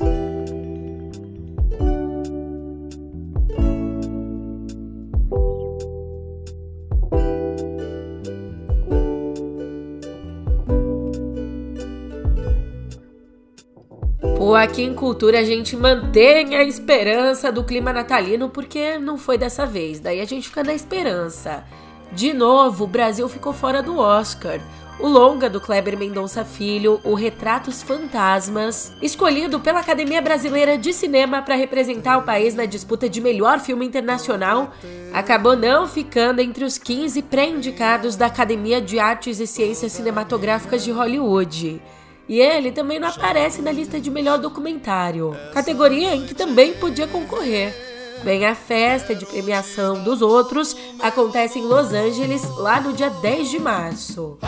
Aqui 14.58 14.82
em 14.82 14.94
Cultura 14.94 15.40
a 15.40 15.44
gente 15.44 15.76
mantém 15.76 16.56
a 16.56 16.62
esperança 16.62 17.50
do 17.50 17.64
clima 17.64 17.92
natalino 17.92 18.48
porque 18.48 18.98
não 18.98 19.16
foi 19.16 19.38
dessa 19.38 19.64
vez, 19.64 20.00
daí 20.00 20.20
a 20.20 20.24
gente 20.24 20.48
fica 20.48 20.64
na 20.64 20.74
esperança. 20.74 21.64
De 22.12 22.32
novo, 22.32 22.84
o 22.84 22.88
Brasil 22.88 23.28
ficou 23.28 23.52
fora 23.52 23.82
do 23.82 23.98
Oscar. 23.98 24.60
O 24.98 25.06
longa 25.06 25.48
do 25.48 25.60
Kleber 25.60 25.96
Mendonça 25.96 26.44
Filho, 26.44 27.00
o 27.04 27.14
Retratos 27.14 27.82
Fantasmas, 27.82 28.92
escolhido 29.00 29.60
pela 29.60 29.78
Academia 29.78 30.20
Brasileira 30.20 30.76
de 30.76 30.92
Cinema 30.92 31.40
para 31.40 31.54
representar 31.54 32.18
o 32.18 32.24
país 32.24 32.54
na 32.56 32.64
disputa 32.64 33.08
de 33.08 33.20
melhor 33.20 33.60
filme 33.60 33.86
internacional, 33.86 34.72
acabou 35.12 35.54
não 35.54 35.86
ficando 35.86 36.40
entre 36.40 36.64
os 36.64 36.78
15 36.78 37.22
pré-indicados 37.22 38.16
da 38.16 38.26
Academia 38.26 38.80
de 38.80 38.98
Artes 38.98 39.38
e 39.38 39.46
Ciências 39.46 39.92
Cinematográficas 39.92 40.82
de 40.82 40.90
Hollywood. 40.90 41.80
E 42.28 42.40
ele 42.40 42.70
também 42.70 42.98
não 42.98 43.08
aparece 43.08 43.62
na 43.62 43.72
lista 43.72 43.98
de 43.98 44.10
melhor 44.10 44.38
documentário, 44.38 45.34
categoria 45.54 46.14
em 46.14 46.26
que 46.26 46.34
também 46.34 46.74
podia 46.74 47.06
concorrer. 47.06 47.74
Bem, 48.22 48.44
a 48.44 48.54
festa 48.54 49.14
de 49.14 49.24
premiação 49.24 50.02
dos 50.02 50.20
outros 50.20 50.76
acontece 50.98 51.58
em 51.58 51.62
Los 51.62 51.92
Angeles 51.92 52.42
lá 52.56 52.80
no 52.80 52.92
dia 52.92 53.08
10 53.08 53.48
de 53.48 53.58
março. 53.58 54.38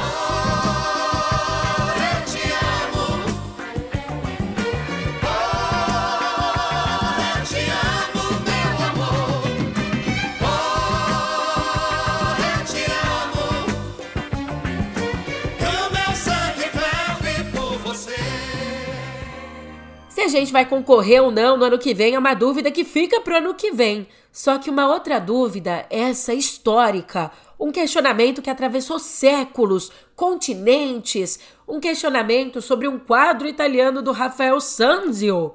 Gente 20.30 20.52
vai 20.52 20.64
concorrer 20.64 21.22
ou 21.22 21.30
não 21.30 21.56
no 21.56 21.64
ano 21.64 21.78
que 21.78 21.92
vem 21.92 22.14
é 22.14 22.18
uma 22.18 22.32
dúvida 22.32 22.70
que 22.70 22.84
fica 22.84 23.20
pro 23.20 23.37
ano 23.37 23.54
que 23.54 23.70
vem. 23.70 24.08
Só 24.32 24.58
que 24.58 24.70
uma 24.70 24.88
outra 24.88 25.18
dúvida, 25.18 25.84
essa 25.90 26.32
histórica, 26.32 27.30
um 27.58 27.70
questionamento 27.70 28.40
que 28.40 28.49
atravessou 28.49 28.99
séculos, 28.99 29.92
continentes, 30.16 31.38
um 31.68 31.78
questionamento 31.78 32.62
sobre 32.62 32.88
um 32.88 32.99
quadro 32.99 33.46
italiano 33.46 34.00
do 34.00 34.12
Rafael 34.12 34.60
Sanzio. 34.60 35.54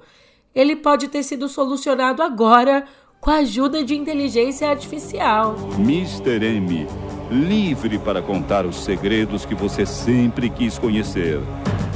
Ele 0.53 0.75
pode 0.75 1.07
ter 1.07 1.23
sido 1.23 1.49
solucionado 1.49 2.21
agora 2.21 2.85
com 3.19 3.31
a 3.31 3.37
ajuda 3.37 3.83
de 3.83 3.95
inteligência 3.95 4.69
artificial. 4.69 5.55
Mr. 5.79 6.45
M, 6.45 6.87
livre 7.31 7.97
para 7.97 8.21
contar 8.21 8.65
os 8.65 8.83
segredos 8.83 9.45
que 9.45 9.55
você 9.55 9.85
sempre 9.85 10.49
quis 10.49 10.77
conhecer. 10.77 11.39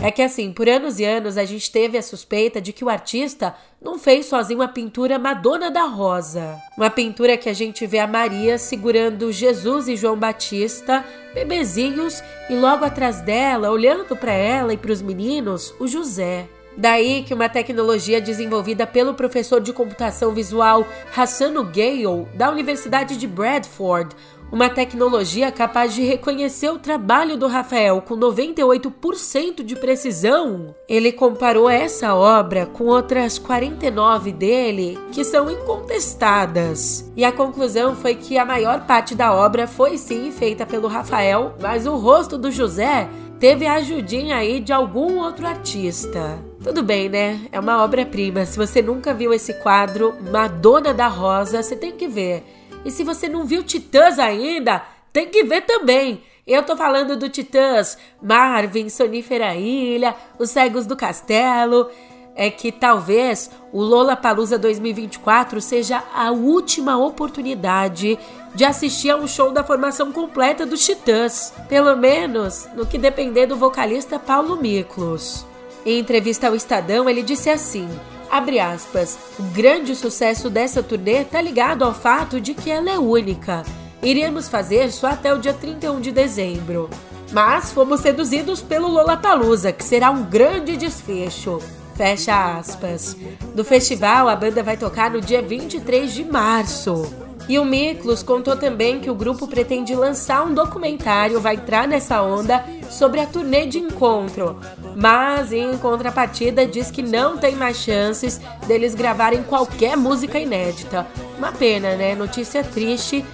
É 0.01 0.11
que 0.11 0.21
assim, 0.21 0.53
por 0.53 0.69
anos 0.69 0.97
e 0.97 1.03
anos 1.03 1.37
a 1.37 1.43
gente 1.43 1.69
teve 1.69 1.97
a 1.97 2.01
suspeita 2.01 2.61
de 2.61 2.71
que 2.71 2.85
o 2.85 2.89
artista 2.89 3.53
não 3.81 3.99
fez 3.99 4.27
sozinho 4.27 4.61
a 4.61 4.67
pintura 4.67 5.19
Madonna 5.19 5.69
da 5.69 5.83
Rosa. 5.83 6.57
Uma 6.77 6.89
pintura 6.89 7.35
que 7.35 7.49
a 7.49 7.53
gente 7.53 7.85
vê 7.85 7.99
a 7.99 8.07
Maria 8.07 8.57
segurando 8.57 9.29
Jesus 9.29 9.89
e 9.89 9.97
João 9.97 10.17
Batista, 10.17 11.03
bebezinhos, 11.33 12.23
e 12.49 12.55
logo 12.55 12.85
atrás 12.85 13.19
dela, 13.19 13.71
olhando 13.71 14.15
para 14.15 14.31
ela 14.31 14.73
e 14.73 14.77
para 14.77 14.93
os 14.93 15.01
meninos, 15.01 15.73
o 15.81 15.85
José. 15.85 16.47
Daí 16.77 17.23
que 17.23 17.33
uma 17.33 17.49
tecnologia 17.49 18.21
desenvolvida 18.21 18.87
pelo 18.87 19.13
professor 19.13 19.59
de 19.59 19.73
computação 19.73 20.31
visual 20.31 20.87
Hassano 21.13 21.65
Gale, 21.65 22.25
da 22.35 22.49
Universidade 22.49 23.17
de 23.17 23.27
Bradford, 23.27 24.15
uma 24.51 24.69
tecnologia 24.69 25.51
capaz 25.51 25.93
de 25.93 26.01
reconhecer 26.01 26.69
o 26.69 26.79
trabalho 26.79 27.37
do 27.37 27.47
Rafael 27.47 28.01
com 28.01 28.15
98% 28.15 29.63
de 29.63 29.75
precisão. 29.75 30.75
Ele 30.87 31.11
comparou 31.11 31.69
essa 31.69 32.15
obra 32.15 32.65
com 32.65 32.85
outras 32.85 33.37
49 33.37 34.31
dele 34.31 34.97
que 35.11 35.23
são 35.23 35.49
incontestadas. 35.51 37.11
E 37.15 37.23
a 37.23 37.31
conclusão 37.31 37.95
foi 37.95 38.15
que 38.15 38.37
a 38.37 38.45
maior 38.45 38.85
parte 38.85 39.13
da 39.13 39.33
obra 39.33 39.67
foi 39.67 39.97
sim 39.97 40.31
feita 40.31 40.65
pelo 40.65 40.87
Rafael, 40.87 41.55
mas 41.61 41.85
o 41.85 41.95
rosto 41.95 42.37
do 42.37 42.51
José 42.51 43.07
teve 43.39 43.65
a 43.65 43.75
ajudinha 43.75 44.35
aí 44.35 44.59
de 44.59 44.73
algum 44.73 45.19
outro 45.19 45.47
artista. 45.47 46.39
Tudo 46.61 46.83
bem, 46.83 47.07
né? 47.07 47.39
É 47.51 47.59
uma 47.59 47.83
obra-prima. 47.83 48.45
Se 48.45 48.57
você 48.57 48.81
nunca 48.81 49.13
viu 49.13 49.33
esse 49.33 49.53
quadro, 49.55 50.13
Madonna 50.29 50.93
da 50.93 51.07
Rosa, 51.07 51.63
você 51.63 51.75
tem 51.75 51.93
que 51.93 52.07
ver. 52.07 52.43
E 52.85 52.91
se 52.91 53.03
você 53.03 53.27
não 53.27 53.45
viu 53.45 53.63
Titãs 53.63 54.19
ainda, 54.19 54.83
tem 55.11 55.27
que 55.27 55.43
ver 55.43 55.61
também. 55.61 56.23
Eu 56.45 56.63
tô 56.63 56.75
falando 56.75 57.15
do 57.15 57.29
Titãs, 57.29 57.97
Marvin, 58.21 58.89
Sonífera 58.89 59.55
Ilha, 59.55 60.15
Os 60.39 60.49
Cegos 60.49 60.85
do 60.85 60.95
Castelo. 60.95 61.89
É 62.35 62.49
que 62.49 62.71
talvez 62.71 63.51
o 63.73 63.81
Lola 63.81 64.15
Palusa 64.15 64.57
2024 64.57 65.61
seja 65.61 66.01
a 66.15 66.31
última 66.31 66.97
oportunidade 66.97 68.17
de 68.55 68.65
assistir 68.65 69.09
a 69.09 69.17
um 69.17 69.27
show 69.27 69.51
da 69.51 69.63
formação 69.63 70.11
completa 70.11 70.65
dos 70.65 70.83
Titãs. 70.85 71.53
Pelo 71.67 71.95
menos 71.97 72.67
no 72.73 72.85
que 72.85 72.97
depender 72.97 73.45
do 73.45 73.57
vocalista 73.57 74.17
Paulo 74.17 74.55
Miklos. 74.55 75.45
Em 75.85 75.99
entrevista 75.99 76.47
ao 76.47 76.55
Estadão, 76.55 77.09
ele 77.09 77.21
disse 77.21 77.49
assim: 77.49 77.87
Abre 78.29 78.59
aspas. 78.59 79.17
O 79.39 79.43
grande 79.43 79.95
sucesso 79.95 80.49
dessa 80.49 80.83
turnê 80.83 81.23
tá 81.23 81.41
ligado 81.41 81.83
ao 81.83 81.93
fato 81.93 82.39
de 82.39 82.53
que 82.53 82.69
ela 82.69 82.89
é 82.89 82.99
única. 82.99 83.63
Iríamos 84.01 84.47
fazer 84.47 84.91
só 84.91 85.07
até 85.07 85.33
o 85.33 85.39
dia 85.39 85.53
31 85.53 85.99
de 85.99 86.11
dezembro. 86.11 86.89
Mas 87.31 87.71
fomos 87.71 88.01
seduzidos 88.01 88.61
pelo 88.61 88.87
Lollapalooza, 88.87 89.71
que 89.71 89.83
será 89.83 90.09
um 90.09 90.23
grande 90.23 90.77
desfecho. 90.77 91.59
Fecha 91.95 92.57
aspas. 92.57 93.17
No 93.53 93.63
festival, 93.63 94.29
a 94.29 94.35
banda 94.35 94.63
vai 94.63 94.77
tocar 94.77 95.11
no 95.11 95.19
dia 95.19 95.41
23 95.41 96.13
de 96.13 96.23
março. 96.23 97.28
E 97.49 97.57
o 97.57 97.65
Miklos 97.65 98.21
contou 98.21 98.55
também 98.55 98.99
que 98.99 99.09
o 99.09 99.15
grupo 99.15 99.47
pretende 99.47 99.95
lançar 99.95 100.45
um 100.45 100.53
documentário, 100.53 101.41
vai 101.41 101.55
entrar 101.55 101.87
nessa 101.87 102.21
onda, 102.21 102.63
sobre 102.91 103.19
a 103.19 103.25
turnê 103.25 103.65
de 103.65 103.79
encontro. 103.79 104.59
Mas, 104.95 105.51
em 105.51 105.75
contrapartida, 105.79 106.67
diz 106.67 106.91
que 106.91 107.01
não 107.01 107.37
tem 107.37 107.55
mais 107.55 107.77
chances 107.77 108.39
deles 108.67 108.93
gravarem 108.93 109.41
qualquer 109.41 109.97
música 109.97 110.37
inédita. 110.37 111.07
Uma 111.39 111.51
pena, 111.51 111.95
né? 111.95 112.13
Notícia 112.13 112.63
triste 112.63 113.25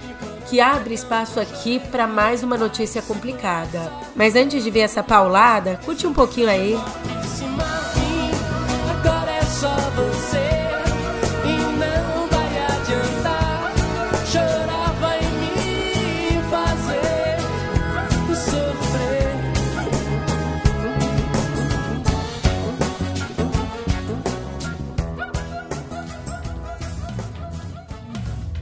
que 0.48 0.60
abre 0.60 0.94
espaço 0.94 1.38
aqui 1.38 1.78
para 1.78 2.06
mais 2.06 2.42
uma 2.42 2.56
notícia 2.56 3.02
complicada. 3.02 3.92
Mas 4.14 4.34
antes 4.34 4.64
de 4.64 4.70
ver 4.70 4.80
essa 4.80 5.02
paulada, 5.02 5.78
curte 5.84 6.06
um 6.06 6.14
pouquinho 6.14 6.48
aí. 6.48 6.74
Agora 8.88 9.30
é 9.30 9.42
só 9.42 9.74
você 9.94 10.35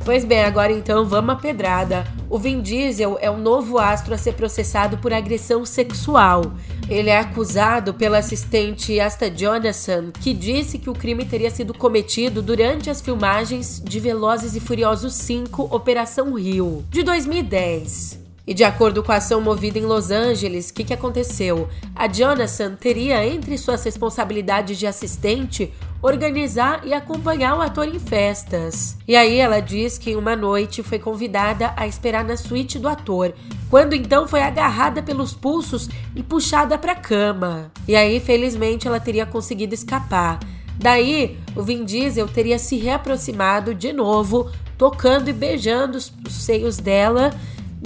Pois 0.04 0.22
bem, 0.22 0.44
agora 0.44 0.70
então 0.70 1.06
vamos 1.06 1.34
à 1.34 1.36
pedrada. 1.36 2.04
O 2.28 2.38
Vin 2.38 2.60
Diesel 2.60 3.16
é 3.22 3.30
o 3.30 3.38
novo 3.38 3.78
astro 3.78 4.12
a 4.12 4.18
ser 4.18 4.34
processado 4.34 4.98
por 4.98 5.14
agressão 5.14 5.64
sexual. 5.64 6.52
Ele 6.90 7.08
é 7.08 7.18
acusado 7.18 7.94
pela 7.94 8.18
assistente 8.18 9.00
Asta 9.00 9.30
Jonasson, 9.30 10.10
que 10.12 10.34
disse 10.34 10.78
que 10.78 10.90
o 10.90 10.94
crime 10.94 11.24
teria 11.24 11.50
sido 11.50 11.72
cometido 11.72 12.42
durante 12.42 12.90
as 12.90 13.00
filmagens 13.00 13.82
de 13.82 13.98
Velozes 13.98 14.54
e 14.54 14.60
Furiosos 14.60 15.14
5 15.14 15.74
Operação 15.74 16.34
Rio, 16.34 16.84
de 16.90 17.02
2010. 17.02 18.24
E 18.46 18.52
de 18.52 18.62
acordo 18.62 19.02
com 19.02 19.10
a 19.10 19.16
ação 19.16 19.40
movida 19.40 19.78
em 19.78 19.86
Los 19.86 20.10
Angeles, 20.10 20.68
o 20.68 20.74
que, 20.74 20.84
que 20.84 20.92
aconteceu? 20.92 21.66
A 21.96 22.06
Jonathan 22.06 22.74
teria 22.74 23.26
entre 23.26 23.56
suas 23.56 23.82
responsabilidades 23.82 24.78
de 24.78 24.86
assistente 24.86 25.72
organizar 26.04 26.82
e 26.84 26.92
acompanhar 26.92 27.56
o 27.56 27.62
ator 27.62 27.88
em 27.88 27.98
festas. 27.98 28.98
E 29.08 29.16
aí 29.16 29.38
ela 29.38 29.60
diz 29.60 29.96
que 29.96 30.14
uma 30.14 30.36
noite 30.36 30.82
foi 30.82 30.98
convidada 30.98 31.72
a 31.78 31.86
esperar 31.86 32.22
na 32.22 32.36
suíte 32.36 32.78
do 32.78 32.86
ator, 32.86 33.32
quando 33.70 33.94
então 33.94 34.28
foi 34.28 34.42
agarrada 34.42 35.02
pelos 35.02 35.32
pulsos 35.32 35.88
e 36.14 36.22
puxada 36.22 36.76
para 36.76 36.92
a 36.92 36.96
cama. 36.96 37.72
E 37.88 37.96
aí, 37.96 38.20
felizmente, 38.20 38.86
ela 38.86 39.00
teria 39.00 39.24
conseguido 39.24 39.72
escapar. 39.72 40.40
Daí, 40.76 41.38
o 41.56 41.62
Vin 41.62 41.86
Diesel 41.86 42.28
teria 42.28 42.58
se 42.58 42.76
reaproximado 42.76 43.74
de 43.74 43.90
novo, 43.90 44.50
tocando 44.76 45.30
e 45.30 45.32
beijando 45.32 45.96
os 45.96 46.12
seios 46.28 46.76
dela 46.76 47.30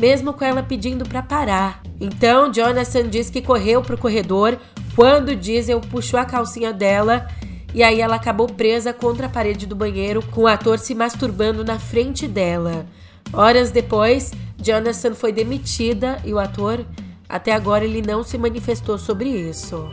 mesmo 0.00 0.32
com 0.32 0.44
ela 0.44 0.62
pedindo 0.62 1.04
para 1.04 1.22
parar. 1.22 1.82
Então, 2.00 2.52
Jonathan 2.52 3.08
diz 3.08 3.28
que 3.28 3.42
correu 3.42 3.82
pro 3.82 3.98
corredor 3.98 4.56
quando 4.94 5.34
Diesel 5.34 5.80
puxou 5.80 6.18
a 6.18 6.24
calcinha 6.24 6.72
dela 6.72 7.28
e 7.74 7.82
aí 7.82 8.00
ela 8.00 8.16
acabou 8.16 8.46
presa 8.46 8.92
contra 8.92 9.26
a 9.26 9.30
parede 9.30 9.66
do 9.66 9.76
banheiro 9.76 10.22
com 10.30 10.42
o 10.42 10.46
ator 10.46 10.78
se 10.78 10.94
masturbando 10.94 11.64
na 11.64 11.78
frente 11.78 12.26
dela. 12.26 12.86
Horas 13.32 13.70
depois, 13.70 14.32
Jonathan 14.56 15.14
foi 15.14 15.32
demitida 15.32 16.20
e 16.24 16.32
o 16.32 16.38
ator, 16.38 16.84
até 17.28 17.52
agora, 17.52 17.84
ele 17.84 18.00
não 18.00 18.22
se 18.22 18.38
manifestou 18.38 18.98
sobre 18.98 19.28
isso. 19.28 19.86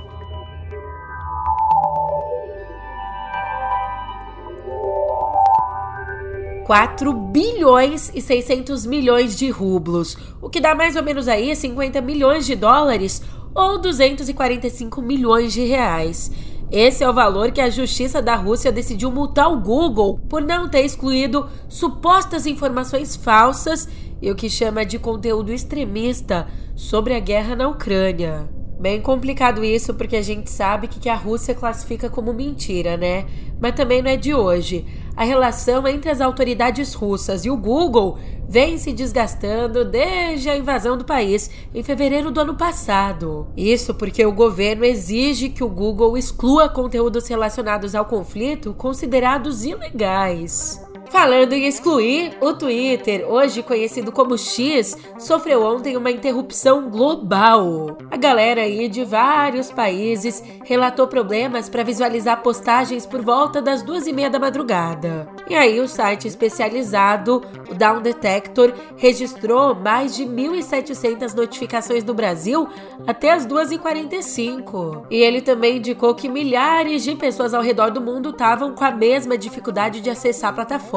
4 6.66 7.14
bilhões 7.14 8.12
e 8.16 8.20
600 8.20 8.88
milhões 8.88 9.38
de 9.38 9.52
rublos, 9.52 10.18
o 10.42 10.50
que 10.50 10.60
dá 10.60 10.74
mais 10.74 10.96
ou 10.96 11.04
menos 11.04 11.28
aí 11.28 11.56
50 11.56 12.02
milhões 12.02 12.44
de 12.44 12.56
dólares 12.56 13.22
ou 13.54 13.78
245 13.78 15.00
milhões 15.00 15.54
de 15.54 15.64
reais. 15.64 16.32
Esse 16.72 17.04
é 17.04 17.10
o 17.10 17.14
valor 17.14 17.52
que 17.52 17.62
a 17.62 17.70
justiça 17.70 18.22
da 18.22 18.36
Rússia 18.36 18.72
decidiu 18.72 19.12
multar 19.12 19.52
o 19.52 19.60
Google 19.60 20.20
por 20.28 20.42
não 20.42 20.68
ter 20.68 20.82
excluído 20.82 21.48
supostas 21.70 22.46
informações 22.46 23.16
falsas 23.16 23.88
e 24.22 24.32
o 24.32 24.36
que 24.36 24.50
chama 24.50 24.86
de 24.86 24.98
conteúdo 24.98 25.54
extremista 25.54 26.48
sobre 26.76 27.14
a 27.14 27.20
guerra 27.20 27.56
na 27.56 27.68
Ucrânia. 27.68 28.50
Bem 28.80 29.00
complicado 29.00 29.64
isso, 29.64 29.94
porque 29.94 30.18
a 30.18 30.22
gente 30.22 30.50
sabe 30.52 30.88
que, 30.88 31.00
que 31.00 31.08
a 31.08 31.16
Rússia 31.16 31.56
classifica 31.56 32.10
como 32.10 32.34
mentira, 32.34 32.98
né? 32.98 33.26
Mas 33.60 33.74
também 33.74 34.02
não 34.02 34.12
é 34.12 34.18
de 34.18 34.34
hoje. 34.34 34.86
A 35.16 35.24
relação 35.24 35.88
entre 35.88 36.10
as 36.10 36.20
autoridades 36.20 36.94
russas 36.94 37.46
e 37.46 37.50
o 37.50 37.56
Google 37.56 38.18
vem 38.48 38.78
se 38.78 38.92
desgastando 38.92 39.86
desde 39.86 40.50
a 40.50 40.58
invasão 40.58 40.98
do 40.98 41.06
país 41.06 41.50
em 41.74 41.82
fevereiro 41.82 42.30
do 42.32 42.42
ano 42.42 42.56
passado. 42.56 43.48
Isso 43.56 43.94
porque 43.94 44.26
o 44.26 44.32
governo 44.32 44.84
exige 44.84 45.50
que 45.50 45.64
o 45.64 45.70
Google 45.70 46.18
exclua 46.18 46.68
conteúdos 46.68 47.28
relacionados 47.28 47.96
ao 47.96 48.06
conflito 48.06 48.74
considerados 48.74 49.64
ilegais. 49.64 50.85
Falando 51.10 51.54
em 51.54 51.66
excluir, 51.66 52.36
o 52.42 52.54
Twitter, 52.54 53.26
hoje 53.30 53.62
conhecido 53.62 54.12
como 54.12 54.38
X, 54.38 54.98
sofreu 55.20 55.64
ontem 55.64 55.96
uma 55.96 56.12
interrupção 56.12 56.90
global. 56.90 57.98
A 58.10 58.18
galera 58.18 58.62
aí 58.62 58.88
de 58.88 59.04
vários 59.04 59.72
países 59.72 60.44
relatou 60.64 61.08
problemas 61.08 61.70
para 61.70 61.84
visualizar 61.84 62.42
postagens 62.42 63.06
por 63.06 63.22
volta 63.22 63.62
das 63.62 63.84
duas 63.84 64.08
e 64.08 64.14
meia 64.14 64.30
da 64.30 64.40
madrugada. 64.40 65.28
E 65.50 65.56
aí 65.56 65.80
o 65.80 65.88
site 65.88 66.28
especializado, 66.28 67.42
o 67.70 67.76
Down 67.76 68.02
Detector, 68.02 68.74
registrou 68.98 69.76
mais 69.76 70.16
de 70.16 70.26
1.700 70.26 71.34
notificações 71.34 72.04
no 72.04 72.14
Brasil 72.14 72.68
até 73.06 73.32
as 73.32 73.46
2h45. 73.46 75.06
E 75.10 75.18
ele 75.18 75.42
também 75.42 75.78
indicou 75.78 76.16
que 76.16 76.28
milhares 76.28 77.04
de 77.04 77.16
pessoas 77.16 77.54
ao 77.54 77.62
redor 77.62 77.92
do 77.92 78.02
mundo 78.02 78.32
estavam 78.32 78.74
com 78.74 78.84
a 78.84 78.92
mesma 78.92 79.38
dificuldade 79.38 80.02
de 80.02 80.10
acessar 80.10 80.50
a 80.50 80.54
plataforma. 80.54 80.95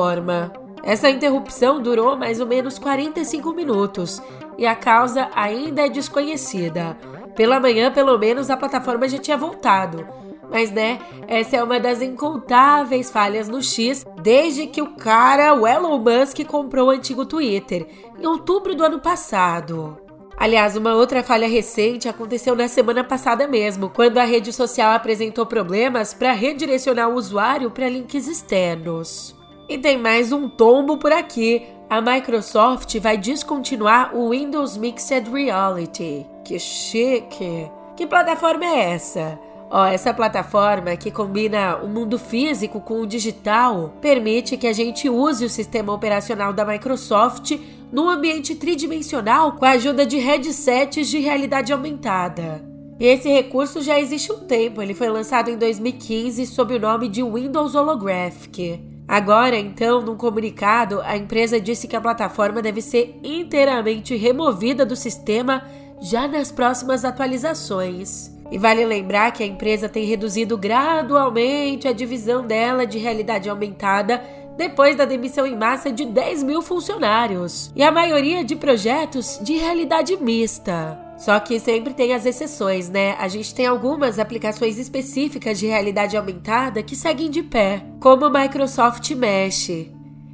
Essa 0.82 1.10
interrupção 1.10 1.80
durou 1.80 2.16
mais 2.16 2.40
ou 2.40 2.46
menos 2.46 2.78
45 2.78 3.52
minutos 3.52 4.22
e 4.56 4.66
a 4.66 4.74
causa 4.74 5.28
ainda 5.34 5.86
é 5.86 5.88
desconhecida. 5.88 6.96
Pela 7.36 7.60
manhã, 7.60 7.92
pelo 7.92 8.18
menos, 8.18 8.50
a 8.50 8.56
plataforma 8.56 9.08
já 9.08 9.18
tinha 9.18 9.36
voltado. 9.36 10.06
Mas, 10.50 10.70
né, 10.72 10.98
essa 11.26 11.56
é 11.56 11.62
uma 11.62 11.78
das 11.78 12.00
incontáveis 12.00 13.10
falhas 13.10 13.48
no 13.48 13.62
X 13.62 14.04
desde 14.22 14.66
que 14.66 14.80
o 14.80 14.96
cara, 14.96 15.54
o 15.54 15.66
Elon 15.66 15.98
Musk, 15.98 16.44
comprou 16.46 16.88
o 16.88 16.90
antigo 16.90 17.26
Twitter, 17.26 17.86
em 18.18 18.26
outubro 18.26 18.74
do 18.74 18.82
ano 18.82 18.98
passado. 18.98 19.98
Aliás, 20.36 20.76
uma 20.76 20.94
outra 20.94 21.22
falha 21.22 21.48
recente 21.48 22.08
aconteceu 22.08 22.56
na 22.56 22.66
semana 22.66 23.04
passada 23.04 23.46
mesmo, 23.46 23.90
quando 23.90 24.18
a 24.18 24.24
rede 24.24 24.52
social 24.52 24.92
apresentou 24.92 25.44
problemas 25.44 26.14
para 26.14 26.32
redirecionar 26.32 27.10
o 27.10 27.14
usuário 27.14 27.70
para 27.70 27.88
links 27.88 28.26
externos. 28.26 29.37
E 29.68 29.76
tem 29.76 29.98
mais 29.98 30.32
um 30.32 30.48
tombo 30.48 30.96
por 30.96 31.12
aqui. 31.12 31.66
A 31.90 32.00
Microsoft 32.00 32.98
vai 33.00 33.18
descontinuar 33.18 34.16
o 34.16 34.30
Windows 34.30 34.78
Mixed 34.78 35.28
Reality. 35.30 36.26
Que 36.42 36.58
chique! 36.58 37.70
Que 37.94 38.06
plataforma 38.06 38.64
é 38.64 38.94
essa? 38.94 39.38
Ó, 39.70 39.84
essa 39.84 40.14
plataforma 40.14 40.96
que 40.96 41.10
combina 41.10 41.76
o 41.82 41.86
mundo 41.86 42.18
físico 42.18 42.80
com 42.80 43.02
o 43.02 43.06
digital 43.06 43.92
permite 44.00 44.56
que 44.56 44.66
a 44.66 44.72
gente 44.72 45.06
use 45.10 45.44
o 45.44 45.50
sistema 45.50 45.92
operacional 45.92 46.54
da 46.54 46.64
Microsoft 46.64 47.58
num 47.92 48.08
ambiente 48.08 48.54
tridimensional 48.54 49.52
com 49.52 49.66
a 49.66 49.72
ajuda 49.72 50.06
de 50.06 50.16
headsets 50.16 51.08
de 51.08 51.18
realidade 51.18 51.74
aumentada. 51.74 52.64
E 52.98 53.04
esse 53.04 53.28
recurso 53.28 53.82
já 53.82 54.00
existe 54.00 54.32
há 54.32 54.34
um 54.34 54.46
tempo, 54.46 54.80
ele 54.80 54.94
foi 54.94 55.10
lançado 55.10 55.50
em 55.50 55.58
2015 55.58 56.46
sob 56.46 56.74
o 56.74 56.80
nome 56.80 57.06
de 57.06 57.22
Windows 57.22 57.74
Holographic. 57.74 58.87
Agora, 59.08 59.56
então, 59.56 60.02
num 60.02 60.18
comunicado, 60.18 61.00
a 61.00 61.16
empresa 61.16 61.58
disse 61.58 61.88
que 61.88 61.96
a 61.96 62.00
plataforma 62.00 62.60
deve 62.60 62.82
ser 62.82 63.18
inteiramente 63.24 64.14
removida 64.14 64.84
do 64.84 64.94
sistema 64.94 65.64
já 65.98 66.28
nas 66.28 66.52
próximas 66.52 67.06
atualizações. 67.06 68.30
E 68.50 68.58
vale 68.58 68.84
lembrar 68.84 69.32
que 69.32 69.42
a 69.42 69.46
empresa 69.46 69.88
tem 69.88 70.04
reduzido 70.04 70.58
gradualmente 70.58 71.88
a 71.88 71.92
divisão 71.92 72.46
dela 72.46 72.86
de 72.86 72.98
realidade 72.98 73.48
aumentada 73.48 74.22
depois 74.58 74.94
da 74.94 75.06
demissão 75.06 75.46
em 75.46 75.56
massa 75.56 75.90
de 75.90 76.04
10 76.04 76.42
mil 76.42 76.60
funcionários, 76.60 77.72
e 77.76 77.82
a 77.82 77.92
maioria 77.92 78.44
de 78.44 78.56
projetos 78.56 79.38
de 79.40 79.54
realidade 79.54 80.16
mista. 80.16 81.07
Só 81.18 81.38
que 81.40 81.58
sempre 81.58 81.92
tem 81.92 82.14
as 82.14 82.24
exceções, 82.24 82.88
né? 82.88 83.16
A 83.18 83.26
gente 83.26 83.52
tem 83.52 83.66
algumas 83.66 84.20
aplicações 84.20 84.78
específicas 84.78 85.58
de 85.58 85.66
realidade 85.66 86.16
aumentada 86.16 86.82
que 86.82 86.94
seguem 86.94 87.28
de 87.28 87.42
pé, 87.42 87.84
como 88.00 88.26
o 88.26 88.30
Microsoft 88.30 89.10
Mesh. 89.10 89.68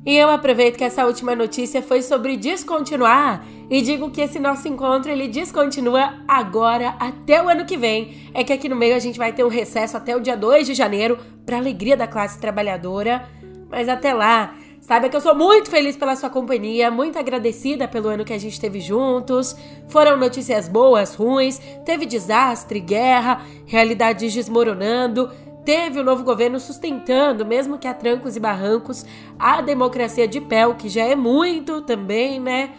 E 0.07 0.15
eu 0.15 0.29
aproveito 0.29 0.77
que 0.77 0.85
essa 0.85 1.07
última 1.07 1.35
notícia 1.35 1.81
foi 1.81 2.03
sobre 2.03 2.37
descontinuar 2.37 3.43
e 3.71 3.81
digo 3.81 4.11
que 4.11 4.21
esse 4.21 4.39
nosso 4.39 4.69
encontro 4.69 5.11
ele 5.11 5.27
descontinua 5.27 6.17
agora 6.29 6.95
até 7.01 7.43
o 7.43 7.49
ano 7.49 7.65
que 7.65 7.79
vem. 7.79 8.31
É 8.35 8.45
que 8.45 8.53
aqui 8.53 8.69
no 8.69 8.77
meio 8.77 8.95
a 8.95 8.99
gente 8.99 9.19
vai 9.19 9.33
ter 9.33 9.43
um 9.43 9.49
recesso 9.49 9.97
até 9.97 10.15
o 10.15 10.21
dia 10.21 10.37
2 10.37 10.67
de 10.67 10.75
janeiro 10.75 11.19
para 11.47 11.57
alegria 11.57 11.97
da 11.97 12.07
classe 12.07 12.39
trabalhadora. 12.39 13.27
Mas 13.71 13.89
até 13.89 14.13
lá, 14.13 14.55
saiba 14.87 15.09
que 15.09 15.17
eu 15.17 15.21
sou 15.21 15.35
muito 15.35 15.71
feliz 15.71 15.97
pela 15.97 16.15
sua 16.15 16.29
companhia, 16.29 16.91
muito 16.91 17.19
agradecida 17.19 17.89
pelo 17.89 18.09
ano 18.09 18.25
que 18.25 18.35
a 18.35 18.39
gente 18.39 18.61
teve 18.61 18.81
juntos. 18.81 19.57
Foram 19.89 20.17
notícias 20.17 20.69
boas, 20.69 21.15
ruins, 21.15 21.59
teve 21.87 22.05
desastre, 22.05 22.81
guerra, 22.81 23.41
realidades 23.67 24.35
desmoronando. 24.35 25.31
Teve 25.65 25.99
o 25.99 26.05
novo 26.05 26.23
governo 26.23 26.61
sustentando, 26.61 27.47
mesmo 27.47 27.79
que 27.79 27.89
a 27.89 27.95
trancos 27.95 28.37
e 28.37 28.41
barrancos, 28.41 29.07
a 29.39 29.63
democracia 29.63 30.29
de 30.29 30.39
pé, 30.39 30.67
o 30.67 30.75
que 30.75 30.91
já 30.91 31.05
é 31.05 31.17
muito 31.17 31.81
também, 31.81 32.39
né? 32.39 32.75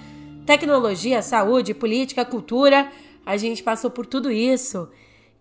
Tecnologia, 0.46 1.24
saúde, 1.24 1.74
política, 1.74 2.24
cultura, 2.24 2.88
a 3.26 3.36
gente 3.36 3.64
passou 3.64 3.90
por 3.90 4.06
tudo 4.06 4.32
isso. 4.32 4.88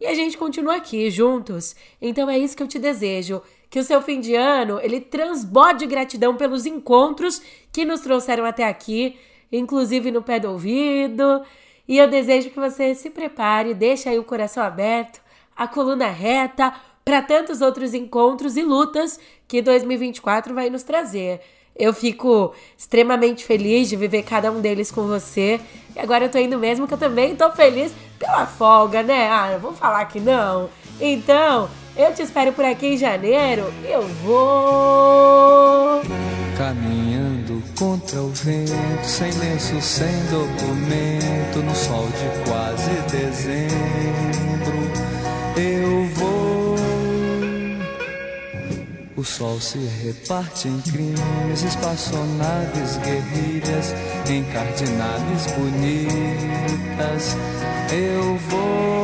E 0.00 0.06
a 0.06 0.14
gente 0.14 0.38
continua 0.38 0.76
aqui 0.76 1.10
juntos. 1.10 1.76
Então 2.00 2.30
é 2.30 2.38
isso 2.38 2.56
que 2.56 2.62
eu 2.62 2.68
te 2.68 2.78
desejo 2.78 3.42
que 3.70 3.78
o 3.78 3.84
seu 3.84 4.00
fim 4.00 4.20
de 4.20 4.34
ano 4.34 4.78
ele 4.82 5.00
transborde 5.00 5.86
gratidão 5.86 6.36
pelos 6.36 6.66
encontros 6.66 7.42
que 7.72 7.84
nos 7.84 8.00
trouxeram 8.00 8.44
até 8.44 8.64
aqui, 8.64 9.16
inclusive 9.50 10.10
no 10.10 10.22
pé 10.22 10.38
do 10.38 10.50
ouvido. 10.50 11.42
E 11.86 11.98
eu 11.98 12.08
desejo 12.08 12.50
que 12.50 12.58
você 12.58 12.94
se 12.94 13.10
prepare, 13.10 13.74
deixe 13.74 14.08
aí 14.08 14.18
o 14.18 14.24
coração 14.24 14.62
aberto, 14.62 15.20
a 15.56 15.68
coluna 15.68 16.08
reta 16.08 16.72
para 17.04 17.20
tantos 17.20 17.60
outros 17.60 17.92
encontros 17.92 18.56
e 18.56 18.62
lutas 18.62 19.20
que 19.46 19.60
2024 19.60 20.54
vai 20.54 20.70
nos 20.70 20.82
trazer. 20.82 21.40
Eu 21.76 21.92
fico 21.92 22.54
extremamente 22.78 23.44
feliz 23.44 23.88
de 23.88 23.96
viver 23.96 24.22
cada 24.22 24.50
um 24.50 24.60
deles 24.60 24.90
com 24.90 25.06
você. 25.06 25.60
E 25.94 25.98
agora 25.98 26.26
eu 26.26 26.30
tô 26.30 26.38
indo 26.38 26.58
mesmo, 26.58 26.86
que 26.86 26.94
eu 26.94 26.98
também 26.98 27.34
tô 27.34 27.50
feliz 27.50 27.92
pela 28.18 28.46
folga, 28.46 29.02
né? 29.02 29.28
Ah, 29.28 29.58
vou 29.58 29.72
falar 29.72 30.04
que 30.04 30.20
não. 30.20 30.70
Então, 31.00 31.68
eu 31.96 32.12
te 32.12 32.22
espero 32.22 32.52
por 32.52 32.64
aqui 32.64 32.94
em 32.94 32.96
janeiro. 32.96 33.72
Eu 33.84 34.06
vou. 34.24 36.02
Caminhando 36.56 37.62
contra 37.78 38.20
o 38.20 38.30
vento, 38.30 39.04
sem 39.04 39.32
lenço, 39.32 39.80
sem 39.80 40.14
documento, 40.30 41.62
no 41.64 41.74
sol 41.74 42.06
de 42.06 42.48
quase 42.48 42.90
dezembro. 43.10 43.74
Eu 45.56 46.08
vou. 46.14 46.74
O 49.16 49.22
sol 49.22 49.60
se 49.60 49.78
reparte 49.78 50.68
em 50.68 50.80
crimes, 50.80 51.62
espaçonaves, 51.62 52.98
guerrilhas, 52.98 53.94
encardinadas 54.28 55.46
bonitas. 55.56 57.36
Eu 57.90 58.36
vou 58.50 59.03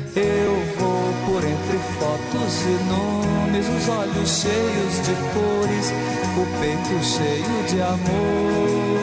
Eu 0.13 0.53
vou 0.77 1.13
por 1.25 1.41
entre 1.41 1.77
fotos 1.97 2.65
e 2.65 2.75
nomes, 2.89 3.65
os 3.65 3.87
olhos 3.87 4.29
cheios 4.41 5.07
de 5.07 5.15
cores, 5.33 5.93
o 6.35 6.45
peito 6.59 7.01
cheio 7.01 7.63
de 7.69 7.81
amores. 7.81 9.00